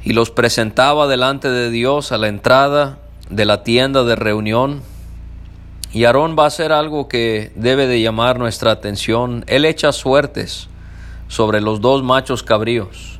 y 0.04 0.14
los 0.14 0.32
presentaba 0.32 1.08
delante 1.08 1.50
de 1.50 1.70
Dios 1.70 2.12
a 2.12 2.18
la 2.18 2.28
entrada 2.28 3.00
de 3.30 3.46
la 3.46 3.64
tienda 3.64 4.04
de 4.04 4.16
reunión. 4.16 4.82
Y 5.94 6.06
Aarón 6.06 6.36
va 6.38 6.44
a 6.44 6.48
hacer 6.48 6.72
algo 6.72 7.08
que 7.08 7.52
debe 7.56 7.88
de 7.88 8.02
llamar 8.02 8.40
nuestra 8.40 8.72
atención. 8.72 9.44
Él 9.48 9.66
echa 9.66 9.92
suertes 9.92 10.68
sobre 11.28 11.62
los 11.62 11.82
dos 11.82 12.04
machos 12.04 12.44
cabríos. 12.44 13.17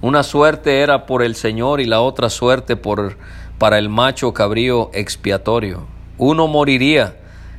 Una 0.00 0.22
suerte 0.22 0.80
era 0.80 1.06
por 1.06 1.22
el 1.22 1.34
Señor 1.34 1.80
y 1.80 1.86
la 1.86 2.00
otra 2.00 2.28
suerte 2.28 2.76
por, 2.76 3.16
para 3.58 3.78
el 3.78 3.88
macho 3.88 4.34
cabrío 4.34 4.90
expiatorio. 4.92 5.86
Uno 6.18 6.48
moriría, 6.48 7.16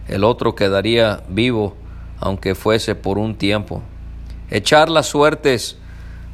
el 0.07 0.23
otro 0.23 0.55
quedaría 0.55 1.23
vivo, 1.29 1.75
aunque 2.19 2.55
fuese 2.55 2.95
por 2.95 3.17
un 3.17 3.35
tiempo. 3.35 3.81
Echar 4.49 4.89
las 4.89 5.07
suertes, 5.07 5.77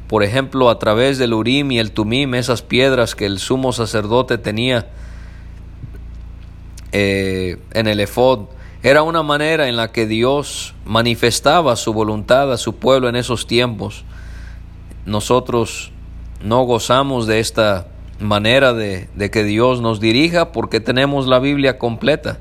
por 0.06 0.22
ejemplo, 0.22 0.68
a 0.68 0.78
través 0.78 1.18
del 1.18 1.32
Urim 1.32 1.72
y 1.72 1.78
el 1.78 1.92
Tumim, 1.92 2.34
esas 2.34 2.62
piedras 2.62 3.14
que 3.14 3.26
el 3.26 3.38
sumo 3.38 3.72
sacerdote 3.72 4.38
tenía, 4.38 4.88
eh, 6.92 7.58
en 7.72 7.88
el 7.88 7.98
efod 7.98 8.46
era 8.84 9.02
una 9.02 9.22
manera 9.22 9.66
en 9.66 9.76
la 9.76 9.90
que 9.92 10.06
Dios 10.06 10.74
manifestaba 10.84 11.74
su 11.74 11.94
voluntad 11.94 12.52
a 12.52 12.58
su 12.58 12.76
pueblo 12.76 13.08
en 13.08 13.16
esos 13.16 13.46
tiempos. 13.46 14.04
Nosotros 15.06 15.90
no 16.44 16.62
gozamos 16.64 17.26
de 17.26 17.40
esta 17.40 17.86
manera 18.20 18.74
de, 18.74 19.08
que 19.32 19.44
Dios 19.44 19.80
nos 19.80 19.98
dirija 19.98 20.52
porque 20.52 20.78
tenemos 20.78 21.26
la 21.26 21.38
Biblia 21.38 21.78
completa. 21.78 22.38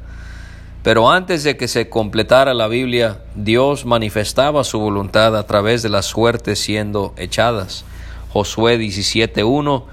Pero 0.84 1.10
antes 1.10 1.46
de 1.46 1.56
que 1.56 1.70
se 1.70 1.90
completara 1.90 2.54
la 2.54 2.68
Biblia, 2.68 3.22
Dios 3.36 3.86
manifestaba 3.86 4.66
su 4.66 4.80
voluntad 4.80 5.38
a 5.38 5.48
través 5.48 5.82
de 5.82 5.90
las 5.90 6.06
suertes 6.06 6.60
siendo 6.60 7.14
echadas. 7.16 7.86
Josué 8.34 8.78
17.1, 8.78 9.86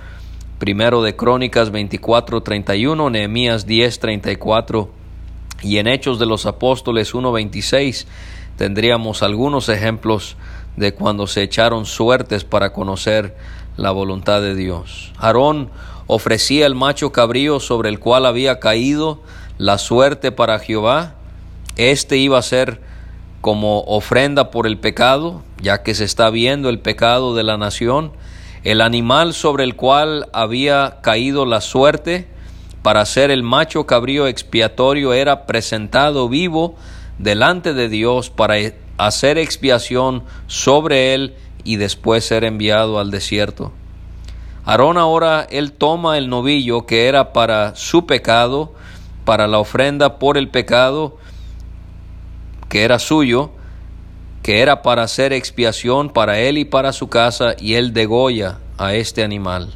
primero 0.58 1.02
de 1.02 1.14
Crónicas 1.14 1.70
24.31, 1.70 3.10
Nehemías 3.12 3.68
10.34 3.68 4.88
y 5.62 5.78
en 5.78 5.86
Hechos 5.86 6.18
de 6.18 6.26
los 6.26 6.46
Apóstoles 6.46 7.14
1.26 7.14 8.06
tendríamos 8.56 9.22
algunos 9.22 9.68
ejemplos 9.68 10.36
de 10.76 10.92
cuando 10.92 11.26
se 11.26 11.42
echaron 11.42 11.86
suertes 11.86 12.44
para 12.44 12.72
conocer 12.72 13.36
la 13.80 13.90
voluntad 13.92 14.42
de 14.42 14.54
Dios. 14.54 15.10
Aarón 15.16 15.70
ofrecía 16.06 16.66
el 16.66 16.74
macho 16.74 17.12
cabrío 17.12 17.60
sobre 17.60 17.88
el 17.88 17.98
cual 17.98 18.26
había 18.26 18.60
caído 18.60 19.22
la 19.56 19.78
suerte 19.78 20.32
para 20.32 20.58
Jehová. 20.58 21.14
Este 21.76 22.18
iba 22.18 22.38
a 22.38 22.42
ser 22.42 22.82
como 23.40 23.80
ofrenda 23.84 24.50
por 24.50 24.66
el 24.66 24.78
pecado, 24.78 25.42
ya 25.62 25.82
que 25.82 25.94
se 25.94 26.04
está 26.04 26.28
viendo 26.28 26.68
el 26.68 26.78
pecado 26.78 27.34
de 27.34 27.42
la 27.42 27.56
nación. 27.56 28.12
El 28.64 28.82
animal 28.82 29.32
sobre 29.32 29.64
el 29.64 29.76
cual 29.76 30.28
había 30.34 30.98
caído 31.00 31.46
la 31.46 31.62
suerte 31.62 32.28
para 32.82 33.06
ser 33.06 33.30
el 33.30 33.42
macho 33.42 33.86
cabrío 33.86 34.26
expiatorio 34.26 35.14
era 35.14 35.46
presentado 35.46 36.28
vivo 36.28 36.76
delante 37.18 37.72
de 37.72 37.88
Dios 37.88 38.28
para 38.28 38.56
hacer 38.98 39.38
expiación 39.38 40.24
sobre 40.46 41.14
él 41.14 41.34
y 41.64 41.76
después 41.76 42.24
ser 42.24 42.44
enviado 42.44 42.98
al 42.98 43.10
desierto. 43.10 43.72
Aarón 44.64 44.98
ahora 44.98 45.46
él 45.50 45.72
toma 45.72 46.18
el 46.18 46.28
novillo 46.28 46.86
que 46.86 47.08
era 47.08 47.32
para 47.32 47.74
su 47.76 48.06
pecado 48.06 48.74
para 49.24 49.46
la 49.46 49.58
ofrenda 49.58 50.18
por 50.18 50.36
el 50.36 50.48
pecado 50.48 51.16
que 52.68 52.84
era 52.84 52.98
suyo, 52.98 53.50
que 54.42 54.60
era 54.60 54.82
para 54.82 55.02
hacer 55.02 55.32
expiación 55.32 56.10
para 56.10 56.38
él 56.38 56.56
y 56.56 56.64
para 56.64 56.92
su 56.92 57.08
casa, 57.08 57.54
y 57.58 57.74
él 57.74 57.92
degolla 57.92 58.58
a 58.78 58.94
este 58.94 59.24
animal. 59.24 59.74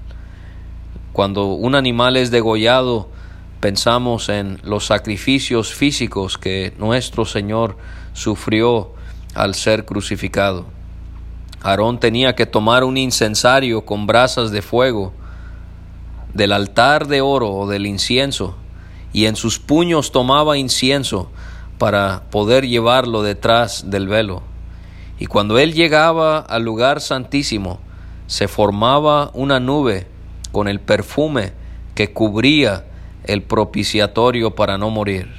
Cuando 1.13 1.47
un 1.47 1.75
animal 1.75 2.17
es 2.17 2.31
degollado, 2.31 3.09
pensamos 3.61 4.29
en 4.29 4.61
los 4.63 4.87
sacrificios 4.87 5.75
físicos 5.75 6.39
que 6.39 6.73
nuestro 6.79 7.25
Señor 7.25 7.77
sufrió 8.13 8.93
al 9.35 9.55
ser 9.55 9.85
crucificado. 9.85 10.67
Aarón 11.65 11.99
tenía 11.99 12.35
que 12.35 12.45
tomar 12.45 12.85
un 12.85 12.99
incensario 12.99 13.87
con 13.87 14.07
brasas 14.07 14.51
de 14.51 14.61
fuego 14.61 15.15
del 16.35 16.53
altar 16.53 17.07
de 17.09 17.23
oro 17.23 17.51
o 17.53 17.67
del 17.67 17.87
incienso 17.87 18.55
y 19.15 19.25
en 19.25 19.35
sus 19.35 19.59
puños 19.59 20.13
tomaba 20.13 20.59
incienso 20.59 21.31
para 21.79 22.25
poder 22.31 22.69
llevarlo 22.69 23.23
detrás 23.23 23.91
del 23.91 24.09
velo. 24.09 24.43
Y 25.19 25.25
cuando 25.25 25.59
él 25.59 25.73
llegaba 25.73 26.39
al 26.39 26.65
lugar 26.65 27.01
santísimo, 27.01 27.81
se 28.27 28.47
formaba 28.47 29.31
una 29.33 29.59
nube 29.59 30.07
con 30.53 30.69
el 30.69 30.81
perfume 30.81 31.53
que 31.95 32.13
cubría 32.13 32.85
el 33.25 33.43
propiciatorio 33.43 34.55
para 34.55 34.77
no 34.77 34.91
morir. 34.91 35.31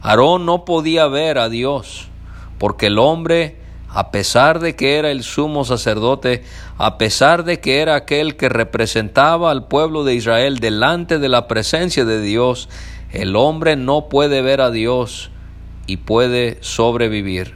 Aarón 0.00 0.46
no 0.46 0.64
podía 0.64 1.08
ver 1.08 1.36
a 1.36 1.50
Dios, 1.50 2.08
porque 2.58 2.86
el 2.86 2.98
hombre, 2.98 3.61
a 3.94 4.10
pesar 4.10 4.58
de 4.58 4.74
que 4.74 4.96
era 4.96 5.10
el 5.10 5.22
sumo 5.22 5.64
sacerdote, 5.64 6.42
a 6.78 6.96
pesar 6.96 7.44
de 7.44 7.60
que 7.60 7.80
era 7.80 7.94
aquel 7.94 8.36
que 8.36 8.48
representaba 8.48 9.50
al 9.50 9.68
pueblo 9.68 10.02
de 10.04 10.14
Israel 10.14 10.58
delante 10.60 11.18
de 11.18 11.28
la 11.28 11.46
presencia 11.46 12.06
de 12.06 12.22
Dios, 12.22 12.70
el 13.12 13.36
hombre 13.36 13.76
no 13.76 14.08
puede 14.08 14.40
ver 14.40 14.62
a 14.62 14.70
Dios 14.70 15.30
y 15.86 15.98
puede 15.98 16.56
sobrevivir. 16.62 17.54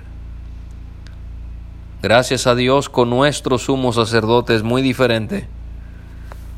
Gracias 2.03 2.47
a 2.47 2.55
Dios 2.55 2.91
con 2.91 3.09
nuestro 3.09 3.57
sumo 3.57 3.95
sacerdote 3.95 4.55
es 4.55 4.63
muy 4.63 4.83
diferente, 4.83 5.49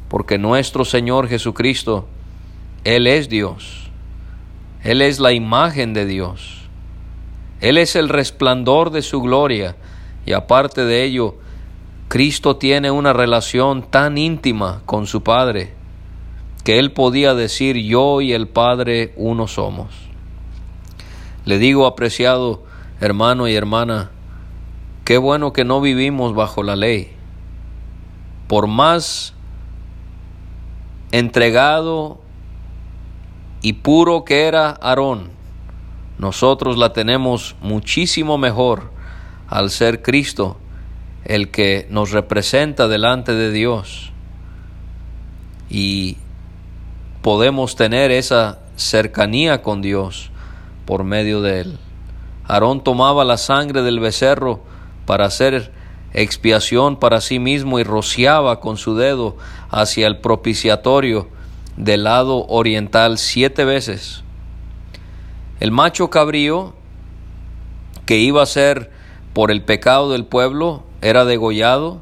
porque 0.09 0.39
nuestro 0.39 0.85
Señor 0.85 1.29
Jesucristo, 1.29 2.09
Él 2.83 3.07
es 3.07 3.29
Dios, 3.29 3.91
Él 4.83 5.03
es 5.03 5.21
la 5.21 5.33
imagen 5.33 5.95
de 5.95 6.05
Dios, 6.05 6.58
Él 7.61 7.79
es 7.79 7.97
el 7.97 8.09
resplandor 8.09 8.91
de 8.91 9.03
su 9.03 9.21
gloria 9.21 9.77
y 10.25 10.33
aparte 10.33 10.85
de 10.85 11.05
ello, 11.05 11.37
Cristo 12.09 12.57
tiene 12.57 12.91
una 12.91 13.13
relación 13.13 13.83
tan 13.83 14.17
íntima 14.19 14.83
con 14.87 15.07
su 15.07 15.23
Padre 15.23 15.75
que 16.65 16.79
él 16.79 16.93
podía 16.93 17.35
decir 17.35 17.77
yo 17.77 18.21
y 18.21 18.33
el 18.33 18.47
Padre 18.49 19.13
uno 19.17 19.49
somos. 19.49 19.89
Le 21.45 21.59
digo, 21.59 21.87
apreciado 21.87 22.63
hermano 23.01 23.49
y 23.49 23.55
hermana, 23.55 24.11
qué 25.05 25.19
bueno 25.19 25.53
que 25.53 25.65
no 25.65 25.81
vivimos 25.81 26.35
bajo 26.35 26.63
la 26.63 26.77
ley. 26.77 27.13
Por 28.49 28.67
más 28.67 29.35
entregado 31.13 32.21
y 33.63 33.75
puro 33.75 34.25
que 34.25 34.47
era 34.47 34.71
Aarón, 34.83 35.31
nosotros 36.19 36.77
la 36.77 36.93
tenemos 36.93 37.55
muchísimo 37.61 38.39
mejor 38.39 38.91
al 39.49 39.71
ser 39.71 40.03
Cristo 40.03 40.57
el 41.25 41.51
que 41.51 41.87
nos 41.91 42.11
representa 42.11 42.89
delante 42.89 43.33
de 43.35 43.53
Dios. 43.53 44.13
Y 45.71 46.17
podemos 47.23 47.77
tener 47.77 48.11
esa 48.11 48.59
cercanía 48.77 49.63
con 49.63 49.83
Dios 49.83 50.31
por 50.87 51.05
medio 51.05 51.43
de 51.43 51.61
él. 51.61 51.79
Aarón 52.45 52.83
tomaba 52.83 53.25
la 53.25 53.37
sangre 53.37 53.83
del 53.83 54.01
becerro 54.01 54.61
para 55.05 55.27
hacer 55.27 55.71
expiación 56.15 56.99
para 56.99 57.21
sí 57.21 57.39
mismo 57.39 57.79
y 57.79 57.85
rociaba 57.85 58.61
con 58.61 58.79
su 58.79 58.97
dedo 58.97 59.37
hacia 59.71 60.07
el 60.07 60.19
propiciatorio 60.19 61.29
del 61.77 62.05
lado 62.05 62.47
oriental 62.47 63.19
siete 63.19 63.65
veces. 63.65 64.25
El 65.61 65.71
macho 65.71 66.11
cabrío 66.11 66.75
que 68.07 68.19
iba 68.19 68.43
a 68.43 68.47
ser 68.47 68.91
por 69.33 69.51
el 69.51 69.63
pecado 69.63 70.11
del 70.11 70.25
pueblo 70.25 70.85
era 71.03 71.25
degollado 71.25 72.01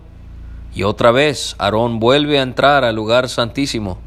y 0.75 0.83
otra 0.83 1.11
vez 1.11 1.57
Aarón 1.59 2.01
vuelve 2.01 2.38
a 2.38 2.42
entrar 2.42 2.85
al 2.85 2.97
lugar 2.97 3.29
santísimo 3.29 3.99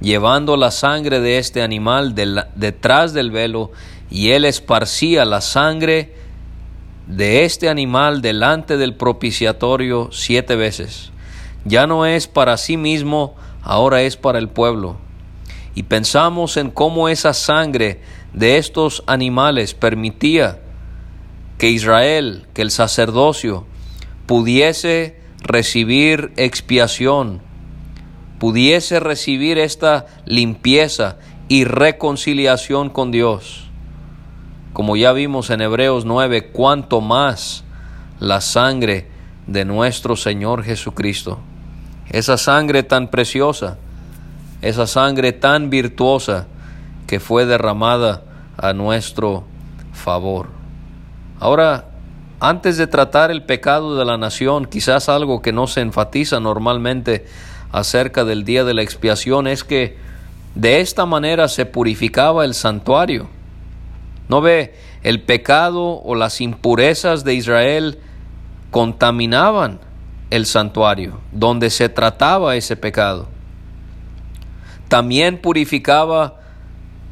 llevando 0.00 0.56
la 0.56 0.70
sangre 0.70 1.20
de 1.20 1.38
este 1.38 1.62
animal 1.62 2.14
detrás 2.14 3.12
del 3.12 3.30
velo, 3.30 3.70
y 4.10 4.30
él 4.30 4.44
esparcía 4.44 5.24
la 5.24 5.40
sangre 5.40 6.14
de 7.06 7.44
este 7.44 7.68
animal 7.68 8.22
delante 8.22 8.76
del 8.76 8.94
propiciatorio 8.94 10.10
siete 10.12 10.56
veces. 10.56 11.10
Ya 11.64 11.86
no 11.86 12.06
es 12.06 12.28
para 12.28 12.56
sí 12.56 12.76
mismo, 12.76 13.34
ahora 13.62 14.02
es 14.02 14.16
para 14.16 14.38
el 14.38 14.48
pueblo. 14.48 14.96
Y 15.76 15.84
pensamos 15.84 16.56
en 16.56 16.70
cómo 16.72 17.08
esa 17.08 17.32
sangre 17.32 18.00
de 18.32 18.58
estos 18.58 19.04
animales 19.06 19.74
permitía 19.74 20.58
que 21.58 21.70
Israel, 21.70 22.48
que 22.52 22.62
el 22.62 22.72
sacerdocio, 22.72 23.64
pudiese 24.26 25.20
recibir 25.44 26.32
expiación 26.36 27.46
pudiese 28.38 29.00
recibir 29.00 29.58
esta 29.58 30.06
limpieza 30.24 31.16
y 31.48 31.64
reconciliación 31.64 32.90
con 32.90 33.10
Dios. 33.10 33.68
Como 34.72 34.96
ya 34.96 35.12
vimos 35.12 35.50
en 35.50 35.62
Hebreos 35.62 36.04
9, 36.04 36.50
cuanto 36.50 37.00
más 37.00 37.64
la 38.20 38.40
sangre 38.40 39.08
de 39.46 39.64
nuestro 39.64 40.16
Señor 40.16 40.64
Jesucristo. 40.64 41.38
Esa 42.10 42.36
sangre 42.36 42.82
tan 42.82 43.08
preciosa, 43.08 43.78
esa 44.68 44.86
sangre 44.86 45.32
tan 45.32 45.70
virtuosa 45.70 46.46
que 47.06 47.20
fue 47.20 47.46
derramada 47.46 48.22
a 48.56 48.72
nuestro 48.72 49.44
favor. 49.92 50.48
Ahora, 51.38 51.86
antes 52.40 52.76
de 52.76 52.86
tratar 52.86 53.30
el 53.30 53.44
pecado 53.44 53.96
de 53.96 54.04
la 54.04 54.18
nación, 54.18 54.66
quizás 54.66 55.08
algo 55.08 55.40
que 55.40 55.52
no 55.52 55.66
se 55.66 55.80
enfatiza 55.80 56.40
normalmente 56.40 57.26
acerca 57.72 58.24
del 58.24 58.44
día 58.44 58.64
de 58.64 58.74
la 58.74 58.82
expiación 58.82 59.46
es 59.46 59.64
que 59.64 59.96
de 60.54 60.80
esta 60.80 61.06
manera 61.06 61.48
se 61.48 61.66
purificaba 61.66 62.44
el 62.44 62.54
santuario. 62.54 63.28
¿No 64.28 64.40
ve? 64.40 64.74
El 65.02 65.22
pecado 65.22 66.00
o 66.02 66.14
las 66.14 66.40
impurezas 66.40 67.24
de 67.24 67.34
Israel 67.34 67.98
contaminaban 68.70 69.78
el 70.30 70.46
santuario 70.46 71.20
donde 71.32 71.70
se 71.70 71.88
trataba 71.88 72.56
ese 72.56 72.76
pecado. 72.76 73.28
También 74.88 75.40
purificaba 75.40 76.40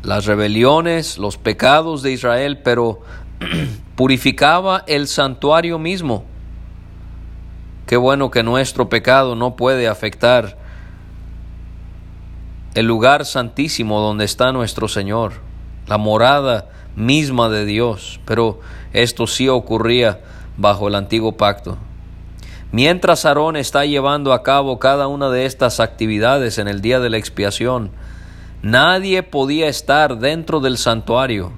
las 0.02 0.26
rebeliones, 0.26 1.18
los 1.18 1.36
pecados 1.36 2.02
de 2.02 2.12
Israel, 2.12 2.60
pero 2.62 3.00
purificaba 3.96 4.84
el 4.86 5.08
santuario 5.08 5.78
mismo 5.78 6.24
Qué 7.86 7.98
bueno 7.98 8.30
que 8.30 8.42
nuestro 8.42 8.88
pecado 8.88 9.36
no 9.36 9.56
puede 9.56 9.88
afectar 9.88 10.56
el 12.74 12.86
lugar 12.86 13.26
santísimo 13.26 14.00
donde 14.00 14.24
está 14.24 14.52
nuestro 14.52 14.88
Señor, 14.88 15.34
la 15.86 15.98
morada 15.98 16.70
misma 16.96 17.50
de 17.50 17.66
Dios, 17.66 18.20
pero 18.24 18.60
esto 18.94 19.26
sí 19.26 19.48
ocurría 19.48 20.20
bajo 20.56 20.88
el 20.88 20.94
antiguo 20.94 21.36
pacto. 21.36 21.76
Mientras 22.74 23.24
Aarón 23.24 23.54
está 23.54 23.84
llevando 23.84 24.32
a 24.32 24.42
cabo 24.42 24.80
cada 24.80 25.06
una 25.06 25.30
de 25.30 25.46
estas 25.46 25.78
actividades 25.78 26.58
en 26.58 26.66
el 26.66 26.80
día 26.80 26.98
de 26.98 27.08
la 27.08 27.18
expiación, 27.18 27.92
nadie 28.62 29.22
podía 29.22 29.68
estar 29.68 30.18
dentro 30.18 30.58
del 30.58 30.76
santuario. 30.76 31.52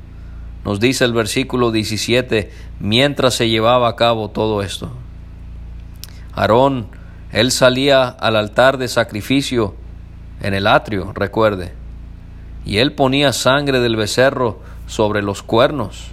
Nos 0.62 0.78
dice 0.78 1.06
el 1.06 1.14
versículo 1.14 1.70
17, 1.70 2.50
mientras 2.80 3.32
se 3.32 3.48
llevaba 3.48 3.88
a 3.88 3.96
cabo 3.96 4.28
todo 4.28 4.60
esto. 4.60 4.90
Aarón, 6.34 6.88
él 7.32 7.50
salía 7.50 8.08
al 8.08 8.36
altar 8.36 8.76
de 8.76 8.88
sacrificio 8.88 9.74
en 10.42 10.52
el 10.52 10.66
atrio, 10.66 11.14
recuerde, 11.14 11.72
y 12.66 12.76
él 12.76 12.92
ponía 12.92 13.32
sangre 13.32 13.80
del 13.80 13.96
becerro 13.96 14.60
sobre 14.86 15.22
los 15.22 15.42
cuernos 15.42 16.08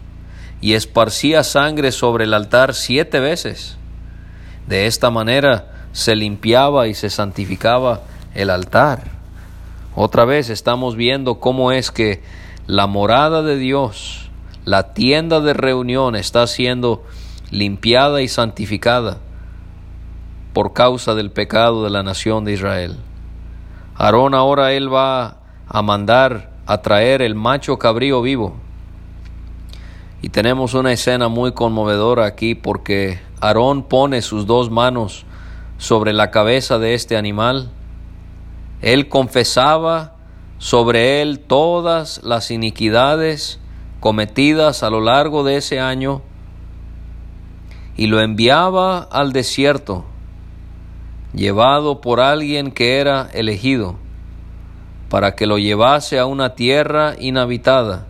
y 0.61 0.75
esparcía 0.75 1.43
sangre 1.43 1.91
sobre 1.91 2.23
el 2.23 2.33
altar 2.33 2.73
siete 2.73 3.19
veces. 3.19 3.77
De 4.67 4.88
esta 4.88 5.10
manera 5.10 5.88
se 5.91 6.15
limpiaba 6.15 6.88
y 6.88 6.93
se 6.93 7.10
santificaba 7.10 8.02
el 8.34 8.49
altar. 8.49 9.12
Otra 9.95 10.26
vez 10.26 10.49
estamos 10.49 10.95
viendo 10.95 11.39
cómo 11.39 11.71
es 11.71 11.91
que 11.91 12.23
la 12.65 12.88
morada 12.88 13.43
de 13.43 13.58
Dios, 13.58 14.30
la 14.65 14.93
tienda 14.93 15.39
de 15.39 15.54
reunión 15.54 16.15
está 16.15 16.47
siendo 16.47 17.04
limpiada 17.52 18.21
y 18.21 18.28
santificada 18.28 19.17
por 20.54 20.73
causa 20.73 21.13
del 21.13 21.32
pecado 21.32 21.84
de 21.84 21.89
la 21.89 22.04
nación 22.04 22.45
de 22.45 22.54
Israel. 22.54 22.97
Aarón 23.95 24.34
ahora 24.34 24.73
él 24.73 24.91
va 24.91 25.38
a 25.67 25.82
mandar 25.82 26.52
a 26.65 26.82
traer 26.82 27.21
el 27.21 27.36
macho 27.36 27.78
cabrío 27.78 28.21
vivo. 28.21 28.56
Y 30.21 30.30
tenemos 30.30 30.73
una 30.73 30.93
escena 30.93 31.28
muy 31.28 31.52
conmovedora 31.52 32.26
aquí 32.26 32.56
porque 32.56 33.19
Aarón 33.43 33.84
pone 33.84 34.21
sus 34.21 34.45
dos 34.45 34.71
manos 34.71 35.25
sobre 35.77 36.13
la 36.13 36.32
cabeza 36.32 36.79
de 36.79 36.93
este 36.93 37.17
animal. 37.17 37.69
Él 38.82 39.10
confesaba 39.10 40.13
sobre 40.60 41.21
él 41.21 41.39
todas 41.39 42.21
las 42.23 42.51
iniquidades 42.51 43.60
cometidas 43.99 44.82
a 44.82 44.89
lo 44.89 45.01
largo 45.01 45.43
de 45.43 45.58
ese 45.58 45.82
año 45.82 46.21
y 47.97 48.08
lo 48.08 48.21
enviaba 48.21 48.99
al 48.99 49.34
desierto, 49.34 50.06
llevado 51.34 51.99
por 51.99 52.21
alguien 52.21 52.71
que 52.71 52.99
era 52.99 53.29
elegido 53.34 53.97
para 55.10 55.36
que 55.36 55.47
lo 55.47 55.58
llevase 55.58 56.17
a 56.17 56.25
una 56.25 56.56
tierra 56.56 57.15
inhabitada, 57.19 58.08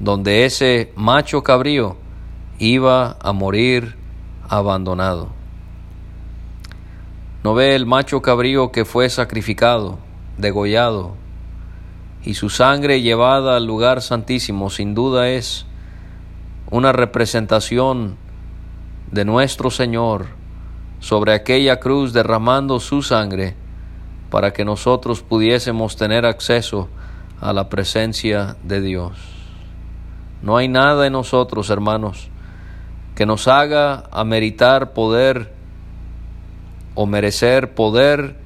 donde 0.00 0.46
ese 0.46 0.90
macho 0.96 1.42
cabrío 1.42 1.98
iba 2.58 3.18
a 3.20 3.32
morir 3.32 4.00
abandonado. 4.52 5.30
No 7.42 7.54
ve 7.54 7.74
el 7.74 7.86
macho 7.86 8.20
cabrío 8.20 8.70
que 8.70 8.84
fue 8.84 9.08
sacrificado, 9.08 9.98
degollado, 10.36 11.14
y 12.22 12.34
su 12.34 12.50
sangre 12.50 13.00
llevada 13.00 13.56
al 13.56 13.66
lugar 13.66 14.02
santísimo, 14.02 14.68
sin 14.68 14.94
duda 14.94 15.30
es 15.30 15.64
una 16.70 16.92
representación 16.92 18.16
de 19.10 19.24
nuestro 19.24 19.70
Señor 19.70 20.26
sobre 21.00 21.32
aquella 21.32 21.80
cruz 21.80 22.12
derramando 22.12 22.78
su 22.78 23.02
sangre 23.02 23.56
para 24.30 24.52
que 24.52 24.66
nosotros 24.66 25.22
pudiésemos 25.22 25.96
tener 25.96 26.26
acceso 26.26 26.90
a 27.40 27.54
la 27.54 27.70
presencia 27.70 28.56
de 28.62 28.82
Dios. 28.82 29.12
No 30.42 30.58
hay 30.58 30.68
nada 30.68 31.06
en 31.06 31.14
nosotros, 31.14 31.70
hermanos, 31.70 32.28
que 33.14 33.26
nos 33.26 33.48
haga 33.48 34.04
ameritar 34.10 34.92
poder 34.92 35.52
o 36.94 37.06
merecer 37.06 37.74
poder 37.74 38.36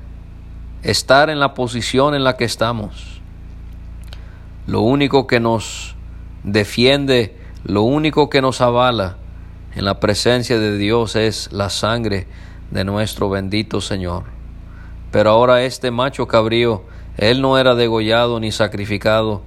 estar 0.82 1.30
en 1.30 1.40
la 1.40 1.54
posición 1.54 2.14
en 2.14 2.24
la 2.24 2.36
que 2.36 2.44
estamos. 2.44 3.20
Lo 4.66 4.82
único 4.82 5.26
que 5.26 5.40
nos 5.40 5.94
defiende, 6.42 7.36
lo 7.64 7.82
único 7.82 8.28
que 8.28 8.42
nos 8.42 8.60
avala 8.60 9.16
en 9.74 9.84
la 9.84 10.00
presencia 10.00 10.58
de 10.58 10.76
Dios 10.76 11.16
es 11.16 11.52
la 11.52 11.70
sangre 11.70 12.26
de 12.70 12.84
nuestro 12.84 13.30
bendito 13.30 13.80
Señor. 13.80 14.24
Pero 15.12 15.30
ahora 15.30 15.62
este 15.62 15.90
macho 15.90 16.26
cabrío, 16.26 16.84
él 17.16 17.40
no 17.40 17.58
era 17.58 17.74
degollado 17.74 18.40
ni 18.40 18.50
sacrificado, 18.50 19.42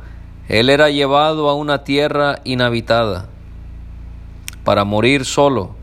él 0.47 0.69
era 0.69 0.89
llevado 0.89 1.49
a 1.49 1.55
una 1.55 1.84
tierra 1.84 2.39
inhabitada 2.43 3.27
para 4.63 4.84
morir 4.84 5.26
solo. 5.26 5.76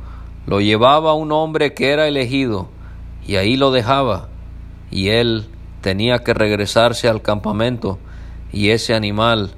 Lo 0.46 0.60
llevaba 0.60 1.14
un 1.14 1.32
hombre 1.32 1.74
que 1.74 1.90
era 1.90 2.06
elegido 2.06 2.68
y 3.26 3.36
ahí 3.36 3.56
lo 3.56 3.70
dejaba 3.70 4.28
y 4.90 5.08
él 5.08 5.48
tenía 5.80 6.18
que 6.18 6.34
regresarse 6.34 7.08
al 7.08 7.22
campamento 7.22 7.98
y 8.52 8.70
ese 8.70 8.94
animal 8.94 9.52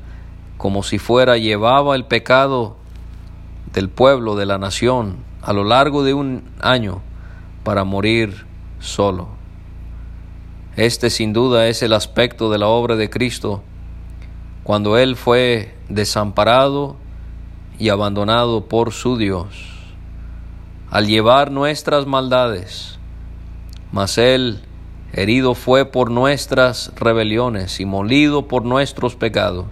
como 0.57 0.83
si 0.83 0.98
fuera 0.98 1.37
llevaba 1.37 1.94
el 1.94 2.04
pecado 2.04 2.76
del 3.72 3.88
pueblo, 3.88 4.35
de 4.35 4.46
la 4.46 4.59
nación, 4.59 5.18
a 5.42 5.52
lo 5.52 5.64
largo 5.64 6.02
de 6.02 6.14
un 6.14 6.44
año 6.61 7.02
para 7.64 7.85
morir 7.85 8.46
solo. 8.81 9.28
Este 10.76 11.11
sin 11.11 11.33
duda 11.33 11.68
es 11.68 11.83
el 11.83 11.92
aspecto 11.92 12.50
de 12.50 12.59
la 12.59 12.68
obra 12.68 12.96
de 12.96 13.11
Cristo 13.11 13.62
cuando 14.64 14.98
Él 14.98 15.16
fue 15.16 15.74
desamparado 15.88 16.96
y 17.78 17.90
abandonado 17.90 18.66
por 18.66 18.92
su 18.92 19.16
Dios, 19.16 19.46
al 20.90 21.06
llevar 21.06 21.50
nuestras 21.50 22.06
maldades, 22.06 22.98
mas 23.92 24.18
Él 24.18 24.62
herido 25.12 25.54
fue 25.54 25.84
por 25.84 26.10
nuestras 26.10 26.92
rebeliones 26.96 27.80
y 27.80 27.84
molido 27.84 28.48
por 28.48 28.64
nuestros 28.64 29.14
pecados, 29.14 29.66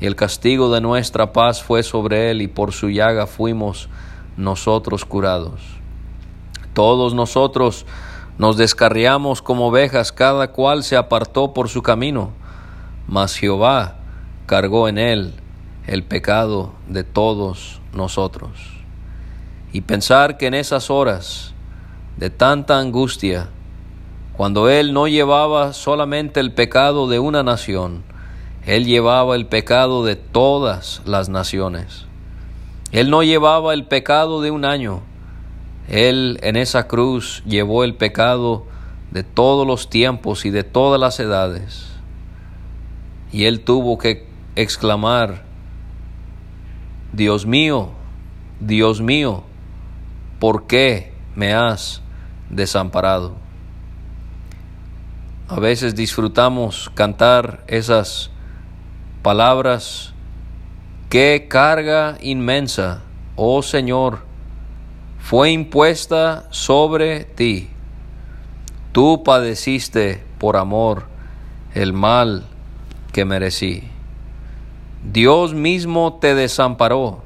y 0.00 0.06
el 0.06 0.16
castigo 0.16 0.72
de 0.72 0.80
nuestra 0.80 1.32
paz 1.32 1.62
fue 1.62 1.82
sobre 1.82 2.30
Él, 2.30 2.42
y 2.42 2.48
por 2.48 2.72
su 2.72 2.88
llaga 2.88 3.26
fuimos 3.26 3.88
nosotros 4.36 5.04
curados. 5.04 5.60
Todos 6.74 7.14
nosotros 7.14 7.86
nos 8.38 8.56
descarriamos 8.56 9.40
como 9.40 9.68
ovejas, 9.68 10.12
cada 10.12 10.52
cual 10.52 10.82
se 10.82 10.96
apartó 10.96 11.54
por 11.54 11.68
su 11.68 11.82
camino, 11.82 12.32
mas 13.08 13.36
Jehová 13.36 13.96
cargó 14.46 14.88
en 14.88 14.98
él 14.98 15.34
el 15.86 16.02
pecado 16.02 16.72
de 16.88 17.04
todos 17.04 17.80
nosotros. 17.92 18.50
Y 19.72 19.82
pensar 19.82 20.36
que 20.36 20.46
en 20.46 20.54
esas 20.54 20.90
horas 20.90 21.54
de 22.16 22.30
tanta 22.30 22.78
angustia, 22.78 23.48
cuando 24.36 24.68
Él 24.68 24.92
no 24.92 25.08
llevaba 25.08 25.72
solamente 25.72 26.40
el 26.40 26.52
pecado 26.52 27.08
de 27.08 27.18
una 27.18 27.42
nación, 27.42 28.02
Él 28.64 28.84
llevaba 28.84 29.36
el 29.36 29.46
pecado 29.46 30.04
de 30.04 30.16
todas 30.16 31.02
las 31.04 31.28
naciones. 31.28 32.06
Él 32.92 33.10
no 33.10 33.22
llevaba 33.22 33.74
el 33.74 33.84
pecado 33.84 34.40
de 34.40 34.50
un 34.50 34.64
año, 34.64 35.02
él 35.88 36.40
en 36.42 36.56
esa 36.56 36.88
cruz 36.88 37.42
llevó 37.46 37.84
el 37.84 37.94
pecado 37.94 38.66
de 39.12 39.22
todos 39.22 39.66
los 39.66 39.88
tiempos 39.88 40.44
y 40.44 40.50
de 40.50 40.64
todas 40.64 41.00
las 41.00 41.20
edades. 41.20 41.86
Y 43.32 43.44
él 43.44 43.60
tuvo 43.60 43.98
que 43.98 44.26
exclamar, 44.56 45.44
Dios 47.16 47.46
mío, 47.46 47.92
Dios 48.60 49.00
mío, 49.00 49.42
¿por 50.38 50.66
qué 50.66 51.14
me 51.34 51.54
has 51.54 52.02
desamparado? 52.50 53.36
A 55.48 55.58
veces 55.58 55.94
disfrutamos 55.94 56.90
cantar 56.92 57.64
esas 57.68 58.30
palabras, 59.22 60.12
qué 61.08 61.46
carga 61.48 62.18
inmensa, 62.20 63.00
oh 63.34 63.62
Señor, 63.62 64.18
fue 65.18 65.52
impuesta 65.52 66.44
sobre 66.50 67.24
ti. 67.24 67.70
Tú 68.92 69.22
padeciste 69.24 70.22
por 70.36 70.58
amor 70.58 71.06
el 71.72 71.94
mal 71.94 72.44
que 73.14 73.24
merecí. 73.24 73.95
Dios 75.12 75.54
mismo 75.54 76.18
te 76.20 76.34
desamparó 76.34 77.22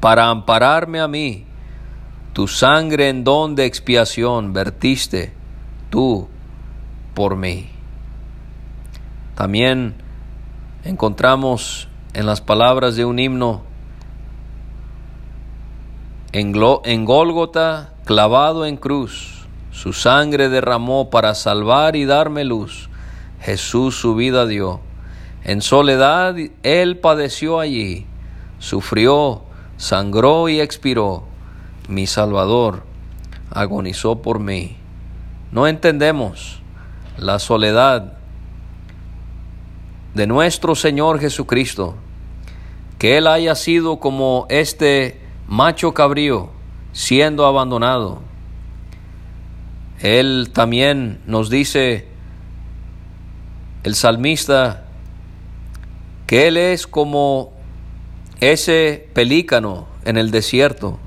para 0.00 0.28
ampararme 0.28 1.00
a 1.00 1.08
mí. 1.08 1.46
Tu 2.32 2.46
sangre 2.46 3.08
en 3.08 3.24
don 3.24 3.54
de 3.54 3.64
expiación 3.64 4.52
vertiste 4.52 5.32
tú 5.88 6.28
por 7.14 7.36
mí. 7.36 7.70
También 9.34 9.94
encontramos 10.84 11.88
en 12.12 12.26
las 12.26 12.40
palabras 12.40 12.96
de 12.96 13.04
un 13.04 13.18
himno 13.18 13.62
En, 16.32 16.52
en 16.84 17.04
Gólgota, 17.04 17.92
clavado 18.04 18.66
en 18.66 18.76
cruz, 18.76 19.46
su 19.70 19.92
sangre 19.92 20.48
derramó 20.48 21.08
para 21.08 21.34
salvar 21.34 21.96
y 21.96 22.04
darme 22.04 22.44
luz. 22.44 22.90
Jesús 23.40 23.96
su 23.96 24.14
vida 24.14 24.46
dio. 24.46 24.80
En 25.44 25.60
soledad 25.60 26.36
él 26.62 26.98
padeció 26.98 27.60
allí, 27.60 28.06
sufrió, 28.58 29.42
sangró 29.76 30.48
y 30.48 30.60
expiró. 30.60 31.24
Mi 31.88 32.06
Salvador 32.06 32.82
agonizó 33.50 34.22
por 34.22 34.38
mí. 34.38 34.76
No 35.52 35.66
entendemos 35.66 36.62
la 37.18 37.38
soledad 37.38 38.14
de 40.14 40.26
nuestro 40.26 40.74
Señor 40.74 41.20
Jesucristo, 41.20 41.94
que 42.98 43.18
Él 43.18 43.26
haya 43.26 43.54
sido 43.54 43.98
como 43.98 44.46
este 44.48 45.20
macho 45.46 45.92
cabrío 45.92 46.50
siendo 46.92 47.44
abandonado. 47.44 48.22
Él 50.00 50.50
también 50.52 51.20
nos 51.26 51.50
dice, 51.50 52.08
el 53.82 53.94
salmista, 53.94 54.83
que 56.26 56.46
Él 56.48 56.56
es 56.56 56.86
como 56.86 57.52
ese 58.40 59.08
pelícano 59.12 59.86
en 60.04 60.16
el 60.16 60.30
desierto. 60.30 60.98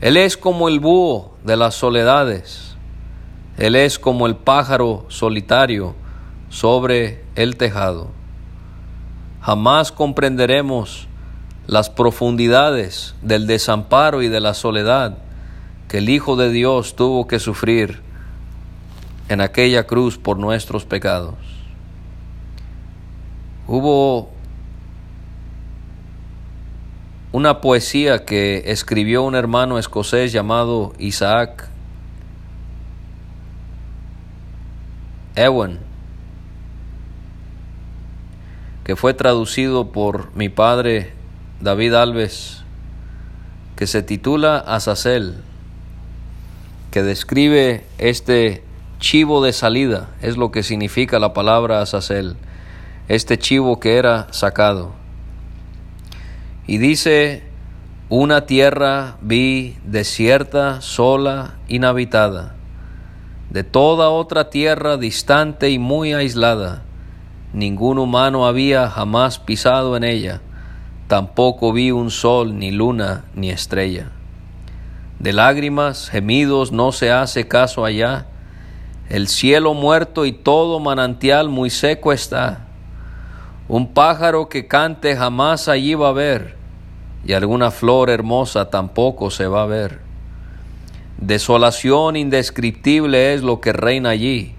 Él 0.00 0.16
es 0.16 0.36
como 0.36 0.68
el 0.68 0.80
búho 0.80 1.34
de 1.44 1.56
las 1.56 1.74
soledades. 1.74 2.76
Él 3.56 3.74
es 3.74 3.98
como 3.98 4.26
el 4.26 4.36
pájaro 4.36 5.06
solitario 5.08 5.94
sobre 6.48 7.24
el 7.34 7.56
tejado. 7.56 8.08
Jamás 9.40 9.90
comprenderemos 9.92 11.08
las 11.66 11.90
profundidades 11.90 13.14
del 13.22 13.46
desamparo 13.46 14.22
y 14.22 14.28
de 14.28 14.40
la 14.40 14.54
soledad 14.54 15.18
que 15.88 15.98
el 15.98 16.08
Hijo 16.08 16.36
de 16.36 16.50
Dios 16.50 16.96
tuvo 16.96 17.26
que 17.26 17.38
sufrir 17.38 18.00
en 19.28 19.40
aquella 19.40 19.86
cruz 19.86 20.18
por 20.18 20.38
nuestros 20.38 20.84
pecados. 20.84 21.47
Hubo 23.68 24.30
una 27.32 27.60
poesía 27.60 28.24
que 28.24 28.62
escribió 28.66 29.22
un 29.22 29.34
hermano 29.34 29.78
escocés 29.78 30.32
llamado 30.32 30.94
Isaac 30.98 31.68
Ewan, 35.36 35.80
que 38.84 38.96
fue 38.96 39.12
traducido 39.12 39.92
por 39.92 40.34
mi 40.34 40.48
padre 40.48 41.12
David 41.60 41.92
Alves, 41.92 42.62
que 43.76 43.86
se 43.86 44.02
titula 44.02 44.56
Azazel, 44.56 45.42
que 46.90 47.02
describe 47.02 47.84
este 47.98 48.62
chivo 48.98 49.44
de 49.44 49.52
salida, 49.52 50.08
es 50.22 50.38
lo 50.38 50.50
que 50.50 50.62
significa 50.62 51.18
la 51.18 51.34
palabra 51.34 51.82
Azazel, 51.82 52.36
este 53.08 53.38
chivo 53.38 53.80
que 53.80 53.96
era 53.96 54.28
sacado. 54.30 54.92
Y 56.66 56.78
dice, 56.78 57.42
una 58.08 58.46
tierra 58.46 59.16
vi 59.20 59.76
desierta, 59.84 60.80
sola, 60.80 61.54
inhabitada, 61.68 62.54
de 63.50 63.64
toda 63.64 64.10
otra 64.10 64.50
tierra 64.50 64.96
distante 64.96 65.70
y 65.70 65.78
muy 65.78 66.12
aislada 66.12 66.82
Ningún 67.52 67.98
humano 67.98 68.46
había 68.46 68.90
jamás 68.90 69.38
pisado 69.38 69.96
en 69.96 70.04
ella, 70.04 70.42
tampoco 71.06 71.72
vi 71.72 71.90
un 71.90 72.10
sol, 72.10 72.58
ni 72.58 72.70
luna, 72.70 73.24
ni 73.34 73.48
estrella. 73.48 74.10
De 75.18 75.32
lágrimas, 75.32 76.10
gemidos, 76.10 76.72
no 76.72 76.92
se 76.92 77.10
hace 77.10 77.48
caso 77.48 77.86
allá, 77.86 78.26
el 79.08 79.28
cielo 79.28 79.72
muerto 79.72 80.26
y 80.26 80.32
todo 80.32 80.78
manantial 80.78 81.48
muy 81.48 81.70
seco 81.70 82.12
está. 82.12 82.67
Un 83.68 83.92
pájaro 83.92 84.48
que 84.48 84.66
cante 84.66 85.16
jamás 85.16 85.68
allí 85.68 85.94
va 85.94 86.08
a 86.08 86.12
ver, 86.12 86.56
y 87.24 87.34
alguna 87.34 87.70
flor 87.70 88.10
hermosa 88.10 88.70
tampoco 88.70 89.30
se 89.30 89.46
va 89.46 89.62
a 89.62 89.66
ver. 89.66 90.00
Desolación 91.18 92.16
indescriptible 92.16 93.34
es 93.34 93.42
lo 93.42 93.60
que 93.60 93.72
reina 93.72 94.10
allí 94.10 94.54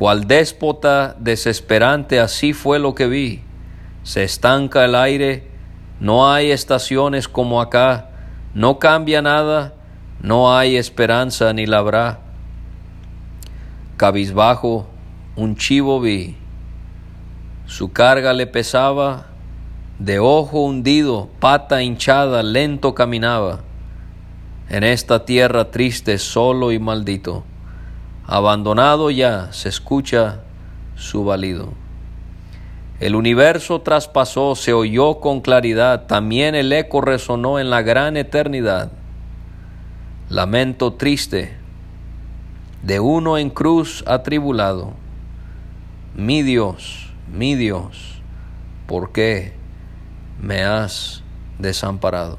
cual 0.00 0.26
déspota 0.26 1.14
desesperante 1.18 2.20
así 2.20 2.54
fue 2.54 2.78
lo 2.78 2.94
que 2.94 3.06
vi. 3.06 3.42
Se 4.02 4.24
estanca 4.24 4.86
el 4.86 4.94
aire, 4.94 5.46
no 6.00 6.30
hay 6.32 6.52
estaciones 6.52 7.28
como 7.28 7.60
acá, 7.60 8.08
no 8.54 8.78
cambia 8.78 9.20
nada, 9.20 9.74
no 10.22 10.56
hay 10.56 10.76
esperanza 10.76 11.52
ni 11.52 11.66
la 11.66 11.80
habrá. 11.80 12.20
Cabizbajo, 13.98 14.88
un 15.36 15.56
chivo 15.56 16.00
vi, 16.00 16.38
su 17.70 17.92
carga 17.92 18.32
le 18.32 18.48
pesaba, 18.48 19.26
de 20.00 20.18
ojo 20.18 20.64
hundido, 20.64 21.28
pata 21.38 21.84
hinchada, 21.84 22.42
lento 22.42 22.96
caminaba, 22.96 23.60
en 24.68 24.82
esta 24.82 25.24
tierra 25.24 25.70
triste, 25.70 26.18
solo 26.18 26.72
y 26.72 26.80
maldito. 26.80 27.44
Abandonado 28.26 29.12
ya 29.12 29.52
se 29.52 29.68
escucha 29.68 30.40
su 30.96 31.24
valido. 31.24 31.68
El 32.98 33.14
universo 33.14 33.82
traspasó, 33.82 34.56
se 34.56 34.72
oyó 34.72 35.20
con 35.20 35.40
claridad, 35.40 36.06
también 36.08 36.56
el 36.56 36.72
eco 36.72 37.00
resonó 37.00 37.60
en 37.60 37.70
la 37.70 37.82
gran 37.82 38.16
eternidad. 38.16 38.90
Lamento 40.28 40.94
triste 40.94 41.56
de 42.82 42.98
uno 42.98 43.38
en 43.38 43.48
cruz 43.48 44.02
atribulado. 44.08 44.94
Mi 46.16 46.42
Dios, 46.42 47.09
mi 47.32 47.54
Dios, 47.54 48.20
¿por 48.86 49.12
qué 49.12 49.52
me 50.40 50.62
has 50.62 51.22
desamparado? 51.58 52.38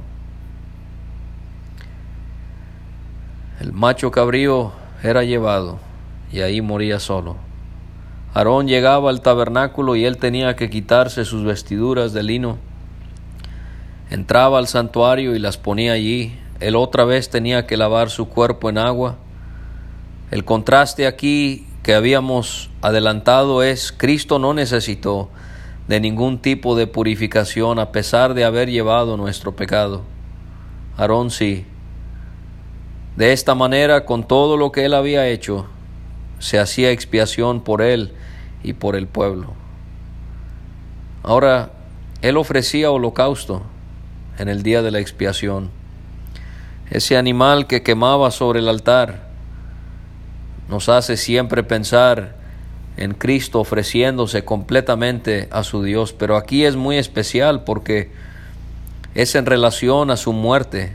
El 3.59 3.73
macho 3.73 4.11
cabrío 4.11 4.73
era 5.03 5.23
llevado 5.23 5.79
y 6.31 6.41
ahí 6.41 6.61
moría 6.61 6.99
solo. 6.99 7.37
Aarón 8.33 8.67
llegaba 8.67 9.09
al 9.09 9.21
tabernáculo 9.21 9.95
y 9.95 10.05
él 10.05 10.17
tenía 10.17 10.55
que 10.55 10.69
quitarse 10.69 11.25
sus 11.25 11.43
vestiduras 11.43 12.13
de 12.13 12.23
lino. 12.23 12.57
Entraba 14.09 14.57
al 14.57 14.67
santuario 14.67 15.35
y 15.35 15.39
las 15.39 15.57
ponía 15.57 15.93
allí. 15.93 16.37
Él 16.59 16.75
otra 16.75 17.05
vez 17.05 17.29
tenía 17.29 17.65
que 17.65 17.77
lavar 17.77 18.09
su 18.09 18.29
cuerpo 18.29 18.69
en 18.69 18.77
agua. 18.77 19.17
El 20.31 20.45
contraste 20.45 21.07
aquí 21.07 21.67
que 21.83 21.93
habíamos 21.93 22.69
adelantado 22.81 23.63
es 23.63 23.91
Cristo 23.91 24.39
no 24.39 24.53
necesitó 24.53 25.29
de 25.87 25.99
ningún 25.99 26.39
tipo 26.39 26.75
de 26.75 26.87
purificación 26.87 27.79
a 27.79 27.91
pesar 27.91 28.33
de 28.33 28.45
haber 28.45 28.69
llevado 28.69 29.17
nuestro 29.17 29.55
pecado. 29.55 30.03
Aarón 30.97 31.31
sí, 31.31 31.65
de 33.15 33.33
esta 33.33 33.55
manera, 33.55 34.05
con 34.05 34.23
todo 34.23 34.55
lo 34.55 34.71
que 34.71 34.85
él 34.85 34.93
había 34.93 35.27
hecho, 35.27 35.65
se 36.39 36.59
hacía 36.59 36.91
expiación 36.91 37.61
por 37.61 37.81
él 37.81 38.13
y 38.63 38.73
por 38.73 38.95
el 38.95 39.07
pueblo. 39.07 39.53
Ahora, 41.23 41.71
él 42.21 42.37
ofrecía 42.37 42.89
holocausto 42.89 43.63
en 44.37 44.47
el 44.47 44.63
día 44.63 44.81
de 44.81 44.91
la 44.91 44.99
expiación. 44.99 45.69
Ese 46.89 47.17
animal 47.17 47.67
que 47.67 47.83
quemaba 47.83 48.31
sobre 48.31 48.59
el 48.59 48.69
altar 48.69 49.30
nos 50.71 50.87
hace 50.87 51.17
siempre 51.17 51.63
pensar 51.63 52.33
en 52.95 53.13
Cristo 53.13 53.59
ofreciéndose 53.59 54.45
completamente 54.45 55.49
a 55.51 55.65
su 55.65 55.83
Dios, 55.83 56.13
pero 56.13 56.37
aquí 56.37 56.63
es 56.63 56.77
muy 56.77 56.97
especial 56.97 57.65
porque 57.65 58.09
es 59.13 59.35
en 59.35 59.45
relación 59.45 60.11
a 60.11 60.15
su 60.15 60.31
muerte. 60.31 60.93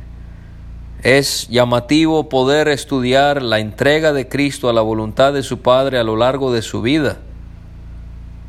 Es 1.02 1.46
llamativo 1.48 2.30
poder 2.30 2.68
estudiar 2.68 3.42
la 3.42 3.58
entrega 3.58 4.14
de 4.14 4.28
Cristo 4.28 4.70
a 4.70 4.72
la 4.72 4.80
voluntad 4.80 5.34
de 5.34 5.42
su 5.42 5.60
Padre 5.60 5.98
a 5.98 6.04
lo 6.04 6.16
largo 6.16 6.54
de 6.54 6.62
su 6.62 6.80
vida, 6.80 7.18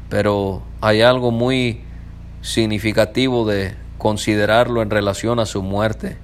pero 0.07 0.61
hay 0.79 1.01
algo 1.01 1.31
muy 1.31 1.81
significativo 2.41 3.45
de 3.45 3.75
considerarlo 3.97 4.81
en 4.81 4.89
relación 4.89 5.41
a 5.41 5.45
su 5.45 5.61
muerte. 5.61 6.17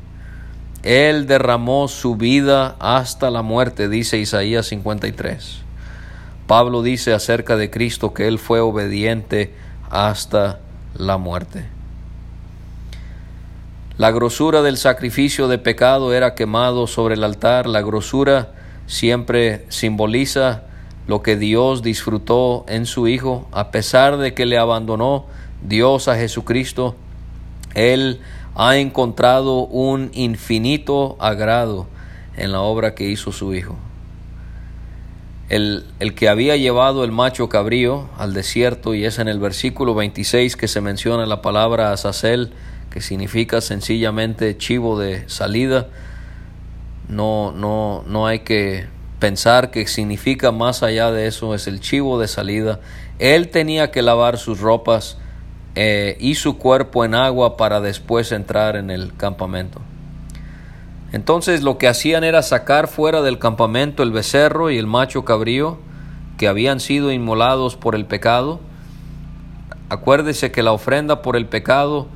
Él 0.83 1.27
derramó 1.27 1.87
su 1.87 2.17
vida 2.17 2.75
hasta 2.79 3.31
la 3.31 3.41
muerte, 3.41 3.87
dice 3.87 4.17
Isaías 4.17 4.67
53. 4.67 5.61
Pablo 6.45 6.81
dice 6.81 7.13
acerca 7.13 7.55
de 7.55 7.69
Cristo 7.69 8.13
que 8.13 8.27
Él 8.27 8.37
fue 8.37 8.59
obediente 8.59 9.53
hasta 9.89 10.59
la 10.93 11.17
muerte. 11.17 11.65
La 13.97 14.11
grosura 14.11 14.61
del 14.61 14.77
sacrificio 14.77 15.47
de 15.47 15.57
pecado 15.57 16.13
era 16.13 16.35
quemado 16.35 16.87
sobre 16.87 17.15
el 17.15 17.23
altar. 17.23 17.65
La 17.67 17.81
grosura 17.81 18.51
siempre 18.85 19.65
simboliza 19.69 20.63
lo 21.07 21.21
que 21.21 21.37
Dios 21.37 21.81
disfrutó 21.81 22.65
en 22.67 22.85
su 22.85 23.07
Hijo. 23.07 23.47
A 23.51 23.71
pesar 23.71 24.17
de 24.17 24.33
que 24.33 24.45
le 24.45 24.57
abandonó 24.57 25.27
Dios 25.61 26.09
a 26.09 26.15
Jesucristo, 26.15 26.95
Él 27.73 28.19
ha 28.55 28.77
encontrado 28.77 29.65
un 29.65 30.11
infinito 30.13 31.17
agrado 31.19 31.87
en 32.37 32.51
la 32.51 32.61
obra 32.61 32.95
que 32.95 33.09
hizo 33.09 33.31
su 33.31 33.53
Hijo. 33.53 33.77
El, 35.49 35.85
el, 35.99 36.15
que 36.15 36.29
había 36.29 36.55
llevado 36.55 37.03
el 37.03 37.11
macho 37.11 37.49
cabrío 37.49 38.09
al 38.17 38.33
desierto, 38.33 38.95
y 38.95 39.05
es 39.05 39.19
en 39.19 39.27
el 39.27 39.39
versículo 39.39 39.93
26 39.93 40.55
que 40.55 40.67
se 40.67 40.81
menciona 40.81 41.25
la 41.25 41.41
palabra 41.41 41.91
Azazel, 41.91 42.53
que 42.89 43.01
significa 43.01 43.61
sencillamente 43.61 44.57
chivo 44.57 44.99
de 44.99 45.27
salida, 45.27 45.87
no, 47.09 47.51
no, 47.51 48.03
no 48.07 48.27
hay 48.27 48.39
que 48.39 48.87
pensar 49.19 49.71
que 49.71 49.87
significa 49.87 50.51
más 50.51 50.83
allá 50.83 51.11
de 51.11 51.27
eso, 51.27 51.55
es 51.55 51.67
el 51.67 51.79
chivo 51.79 52.19
de 52.19 52.27
salida. 52.27 52.79
Él 53.19 53.49
tenía 53.49 53.91
que 53.91 54.01
lavar 54.01 54.37
sus 54.37 54.59
ropas 54.59 55.17
eh, 55.75 56.17
y 56.19 56.35
su 56.35 56.57
cuerpo 56.57 57.05
en 57.05 57.15
agua 57.15 57.57
para 57.57 57.81
después 57.81 58.31
entrar 58.31 58.75
en 58.75 58.89
el 58.89 59.15
campamento. 59.15 59.81
Entonces 61.11 61.61
lo 61.61 61.77
que 61.77 61.87
hacían 61.87 62.23
era 62.23 62.41
sacar 62.41 62.87
fuera 62.87 63.21
del 63.21 63.39
campamento 63.39 64.03
el 64.03 64.11
becerro 64.11 64.71
y 64.71 64.77
el 64.77 64.87
macho 64.87 65.25
cabrío 65.25 65.77
que 66.37 66.47
habían 66.47 66.79
sido 66.79 67.11
inmolados 67.11 67.75
por 67.75 67.95
el 67.95 68.05
pecado. 68.05 68.59
Acuérdese 69.89 70.51
que 70.51 70.63
la 70.63 70.71
ofrenda 70.71 71.21
por 71.21 71.35
el 71.35 71.45
pecado 71.45 72.07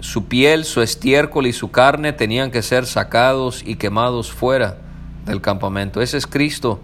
su 0.00 0.24
piel, 0.24 0.64
su 0.64 0.80
estiércol 0.80 1.46
y 1.46 1.52
su 1.52 1.70
carne 1.70 2.12
tenían 2.12 2.50
que 2.50 2.62
ser 2.62 2.86
sacados 2.86 3.62
y 3.64 3.76
quemados 3.76 4.32
fuera 4.32 4.78
del 5.26 5.40
campamento. 5.40 6.00
Ese 6.00 6.16
es 6.16 6.26
Cristo 6.26 6.80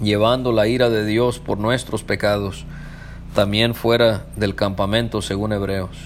llevando 0.00 0.52
la 0.52 0.66
ira 0.66 0.88
de 0.88 1.04
Dios 1.04 1.38
por 1.38 1.58
nuestros 1.58 2.02
pecados, 2.02 2.64
también 3.34 3.74
fuera 3.74 4.26
del 4.36 4.54
campamento, 4.54 5.22
según 5.22 5.52
Hebreos. 5.52 5.96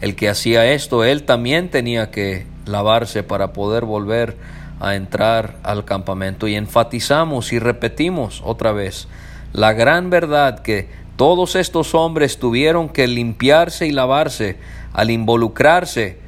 El 0.00 0.16
que 0.16 0.28
hacía 0.28 0.72
esto, 0.72 1.04
él 1.04 1.24
también 1.24 1.70
tenía 1.70 2.10
que 2.10 2.46
lavarse 2.66 3.22
para 3.22 3.52
poder 3.52 3.84
volver 3.84 4.36
a 4.80 4.96
entrar 4.96 5.56
al 5.62 5.84
campamento. 5.84 6.48
Y 6.48 6.54
enfatizamos 6.56 7.52
y 7.52 7.58
repetimos 7.58 8.42
otra 8.44 8.72
vez 8.72 9.08
la 9.54 9.72
gran 9.72 10.10
verdad 10.10 10.58
que 10.58 10.88
todos 11.16 11.54
estos 11.54 11.94
hombres 11.94 12.38
tuvieron 12.38 12.88
que 12.88 13.06
limpiarse 13.06 13.86
y 13.86 13.92
lavarse 13.92 14.56
al 14.92 15.10
involucrarse 15.10 16.18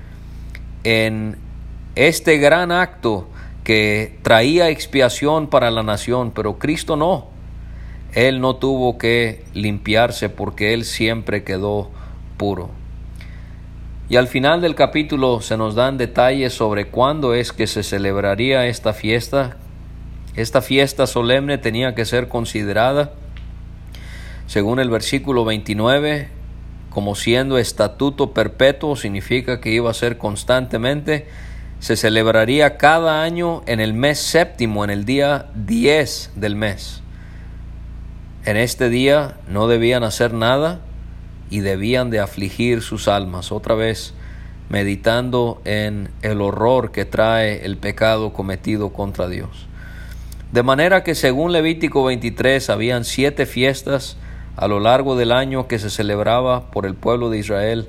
en 0.85 1.37
este 1.97 2.39
gran 2.39 2.71
acto 2.71 3.29
que 3.65 4.17
traía 4.23 4.69
expiación 4.69 5.49
para 5.49 5.73
la 5.73 5.83
nación, 5.83 6.31
pero 6.31 6.59
Cristo 6.59 6.95
no. 6.95 7.36
Él 8.17 8.41
no 8.41 8.57
tuvo 8.57 8.99
que 8.99 9.45
limpiarse 9.55 10.29
porque 10.29 10.75
Él 10.75 10.85
siempre 10.85 11.45
quedó 11.45 11.91
puro. 12.39 12.71
Y 14.09 14.17
al 14.17 14.27
final 14.27 14.61
del 14.63 14.75
capítulo 14.75 15.43
se 15.43 15.57
nos 15.57 15.75
dan 15.75 15.99
detalles 15.99 16.55
sobre 16.55 16.89
cuándo 16.89 17.35
es 17.35 17.53
que 17.53 17.67
se 17.67 17.83
celebraría 17.83 18.67
esta 18.67 18.95
fiesta. 18.95 19.59
Esta 20.35 20.63
fiesta 20.63 21.07
solemne 21.07 21.59
tenía 21.59 21.95
que 21.95 22.07
ser 22.07 22.29
considerada, 22.29 23.13
según 24.47 24.79
el 24.79 24.89
versículo 24.89 25.45
29, 25.45 26.29
como 26.89 27.17
siendo 27.17 27.59
estatuto 27.59 28.33
perpetuo, 28.33 28.97
significa 28.97 29.61
que 29.61 29.71
iba 29.71 29.91
a 29.91 29.95
ser 29.95 30.19
constantemente, 30.19 31.27
se 31.81 31.97
celebraría 31.97 32.79
cada 32.79 33.23
año 33.23 33.63
en 33.67 33.81
el 33.81 33.93
mes 33.93 34.21
séptimo, 34.21 34.85
en 34.85 34.91
el 34.91 35.05
día 35.05 35.47
10 35.55 36.33
del 36.37 36.55
mes. 36.55 37.03
En 38.47 38.57
este 38.57 38.89
día 38.91 39.35
no 39.49 39.67
debían 39.67 40.05
hacer 40.05 40.33
nada 40.33 40.79
y 41.51 41.61
debían 41.61 42.11
de 42.11 42.21
afligir 42.21 42.81
sus 42.81 43.09
almas, 43.09 43.51
otra 43.51 43.75
vez 43.75 44.15
meditando 44.69 45.61
en 45.65 46.11
el 46.23 46.41
horror 46.41 46.93
que 46.93 47.05
trae 47.05 47.65
el 47.67 47.77
pecado 47.77 48.33
cometido 48.33 48.93
contra 48.93 49.27
Dios. 49.27 49.67
De 50.53 50.63
manera 50.63 51.03
que 51.03 51.17
según 51.17 51.51
Levítico 51.51 52.05
23 52.05 52.71
habían 52.71 53.05
siete 53.05 53.47
fiestas 53.47 54.17
a 54.55 54.69
lo 54.69 54.79
largo 54.79 55.17
del 55.17 55.33
año 55.33 55.67
que 55.67 55.81
se 55.81 55.91
celebraba 55.91 56.71
por 56.71 56.87
el 56.87 56.95
pueblo 56.95 57.31
de 57.31 57.39
Israel, 57.39 57.89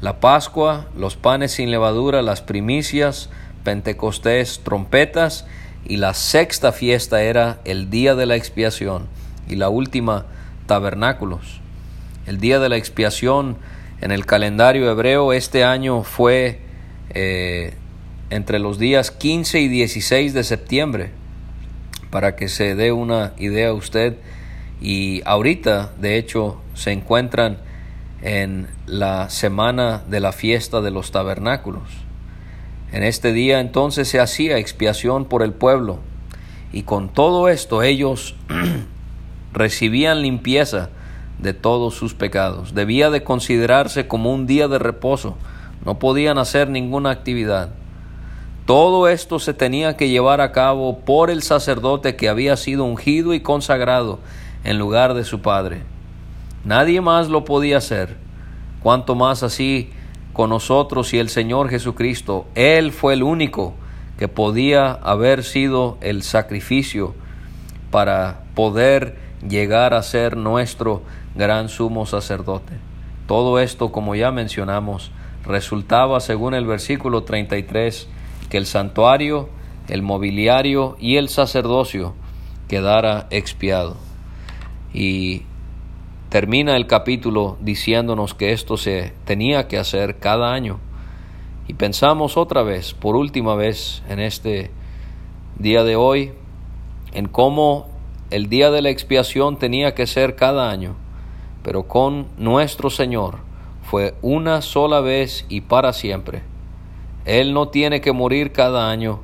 la 0.00 0.18
Pascua, 0.18 0.86
los 0.98 1.14
panes 1.14 1.52
sin 1.52 1.70
levadura, 1.70 2.20
las 2.20 2.42
primicias, 2.42 3.30
Pentecostés, 3.62 4.60
trompetas, 4.64 5.46
y 5.84 5.98
la 5.98 6.14
sexta 6.14 6.72
fiesta 6.72 7.22
era 7.22 7.60
el 7.64 7.90
día 7.90 8.16
de 8.16 8.26
la 8.26 8.34
expiación, 8.34 9.06
y 9.48 9.56
la 9.56 9.68
última, 9.68 10.26
tabernáculos. 10.66 11.60
El 12.26 12.38
día 12.38 12.58
de 12.58 12.68
la 12.68 12.76
expiación 12.76 13.56
en 14.00 14.10
el 14.10 14.26
calendario 14.26 14.90
hebreo 14.90 15.32
este 15.32 15.64
año 15.64 16.02
fue 16.02 16.60
eh, 17.10 17.74
entre 18.30 18.58
los 18.58 18.78
días 18.78 19.10
15 19.10 19.60
y 19.60 19.68
16 19.68 20.34
de 20.34 20.44
septiembre, 20.44 21.10
para 22.10 22.36
que 22.36 22.48
se 22.48 22.74
dé 22.74 22.92
una 22.92 23.32
idea 23.38 23.72
usted 23.72 24.16
y 24.80 25.22
ahorita 25.24 25.92
de 25.98 26.16
hecho 26.18 26.60
se 26.74 26.92
encuentran 26.92 27.58
en 28.22 28.68
la 28.86 29.28
semana 29.30 30.02
de 30.08 30.20
la 30.20 30.32
fiesta 30.32 30.80
de 30.80 30.90
los 30.90 31.10
tabernáculos. 31.10 31.88
En 32.92 33.02
este 33.02 33.32
día 33.32 33.60
entonces 33.60 34.08
se 34.08 34.20
hacía 34.20 34.58
expiación 34.58 35.26
por 35.26 35.42
el 35.42 35.52
pueblo 35.52 35.98
y 36.72 36.82
con 36.82 37.08
todo 37.08 37.48
esto 37.48 37.82
ellos 37.82 38.34
recibían 39.54 40.20
limpieza 40.20 40.90
de 41.38 41.54
todos 41.54 41.94
sus 41.94 42.14
pecados. 42.14 42.74
Debía 42.74 43.10
de 43.10 43.22
considerarse 43.22 44.06
como 44.06 44.32
un 44.32 44.46
día 44.46 44.68
de 44.68 44.78
reposo. 44.78 45.36
No 45.84 45.98
podían 45.98 46.38
hacer 46.38 46.68
ninguna 46.68 47.10
actividad. 47.10 47.70
Todo 48.66 49.08
esto 49.08 49.38
se 49.38 49.54
tenía 49.54 49.96
que 49.96 50.08
llevar 50.08 50.40
a 50.40 50.52
cabo 50.52 51.00
por 51.00 51.30
el 51.30 51.42
sacerdote 51.42 52.16
que 52.16 52.28
había 52.28 52.56
sido 52.56 52.84
ungido 52.84 53.34
y 53.34 53.40
consagrado 53.40 54.20
en 54.64 54.78
lugar 54.78 55.14
de 55.14 55.24
su 55.24 55.40
Padre. 55.40 55.82
Nadie 56.64 57.00
más 57.02 57.28
lo 57.28 57.44
podía 57.44 57.76
hacer, 57.76 58.16
cuanto 58.82 59.14
más 59.14 59.42
así 59.42 59.90
con 60.32 60.48
nosotros 60.50 61.12
y 61.12 61.18
el 61.18 61.28
Señor 61.28 61.68
Jesucristo. 61.68 62.46
Él 62.54 62.90
fue 62.90 63.12
el 63.12 63.22
único 63.22 63.74
que 64.18 64.28
podía 64.28 64.92
haber 64.92 65.44
sido 65.44 65.98
el 66.00 66.22
sacrificio 66.22 67.14
para 67.90 68.44
poder 68.54 69.23
llegar 69.48 69.94
a 69.94 70.02
ser 70.02 70.36
nuestro 70.36 71.02
gran 71.34 71.68
sumo 71.68 72.06
sacerdote. 72.06 72.74
Todo 73.26 73.58
esto, 73.58 73.92
como 73.92 74.14
ya 74.14 74.30
mencionamos, 74.30 75.10
resultaba, 75.44 76.20
según 76.20 76.54
el 76.54 76.66
versículo 76.66 77.24
33, 77.24 78.08
que 78.48 78.56
el 78.56 78.66
santuario, 78.66 79.48
el 79.88 80.02
mobiliario 80.02 80.96
y 81.00 81.16
el 81.16 81.28
sacerdocio 81.28 82.14
quedara 82.68 83.26
expiado. 83.30 83.96
Y 84.92 85.42
termina 86.28 86.76
el 86.76 86.86
capítulo 86.86 87.56
diciéndonos 87.60 88.34
que 88.34 88.52
esto 88.52 88.76
se 88.76 89.12
tenía 89.24 89.68
que 89.68 89.78
hacer 89.78 90.18
cada 90.18 90.52
año. 90.52 90.78
Y 91.66 91.74
pensamos 91.74 92.36
otra 92.36 92.62
vez, 92.62 92.92
por 92.92 93.16
última 93.16 93.54
vez 93.54 94.02
en 94.08 94.20
este 94.20 94.70
día 95.58 95.82
de 95.82 95.96
hoy, 95.96 96.32
en 97.12 97.26
cómo 97.28 97.93
el 98.34 98.48
día 98.48 98.72
de 98.72 98.82
la 98.82 98.90
expiación 98.90 99.60
tenía 99.60 99.94
que 99.94 100.08
ser 100.08 100.34
cada 100.34 100.68
año, 100.68 100.96
pero 101.62 101.84
con 101.84 102.26
nuestro 102.36 102.90
Señor 102.90 103.36
fue 103.84 104.16
una 104.22 104.60
sola 104.60 105.00
vez 105.00 105.46
y 105.48 105.60
para 105.60 105.92
siempre. 105.92 106.42
Él 107.26 107.54
no 107.54 107.68
tiene 107.68 108.00
que 108.00 108.10
morir 108.10 108.50
cada 108.50 108.90
año, 108.90 109.20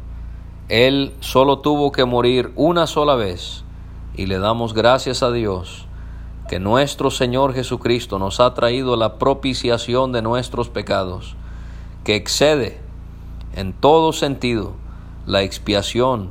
Él 0.69 1.13
solo 1.19 1.59
tuvo 1.59 1.91
que 1.91 2.05
morir 2.05 2.53
una 2.55 2.87
sola 2.87 3.17
vez 3.17 3.65
y 4.15 4.27
le 4.27 4.39
damos 4.39 4.75
gracias 4.75 5.25
a 5.25 5.33
Dios 5.33 5.89
que 6.49 6.61
nuestro 6.61 7.11
Señor 7.11 7.53
Jesucristo 7.53 8.21
nos 8.21 8.39
ha 8.39 8.55
traído 8.55 8.95
la 8.95 9.19
propiciación 9.19 10.13
de 10.13 10.23
nuestros 10.23 10.69
pecados, 10.69 11.35
que 12.05 12.15
excede 12.15 12.79
en 13.57 13.73
todo 13.73 14.13
sentido 14.13 14.75
la 15.27 15.43
expiación 15.43 16.31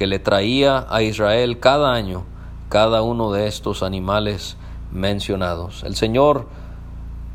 que 0.00 0.06
le 0.06 0.18
traía 0.18 0.86
a 0.88 1.02
Israel 1.02 1.60
cada 1.60 1.92
año 1.92 2.24
cada 2.70 3.02
uno 3.02 3.32
de 3.32 3.48
estos 3.48 3.82
animales 3.82 4.56
mencionados. 4.90 5.82
El 5.84 5.94
Señor 5.94 6.46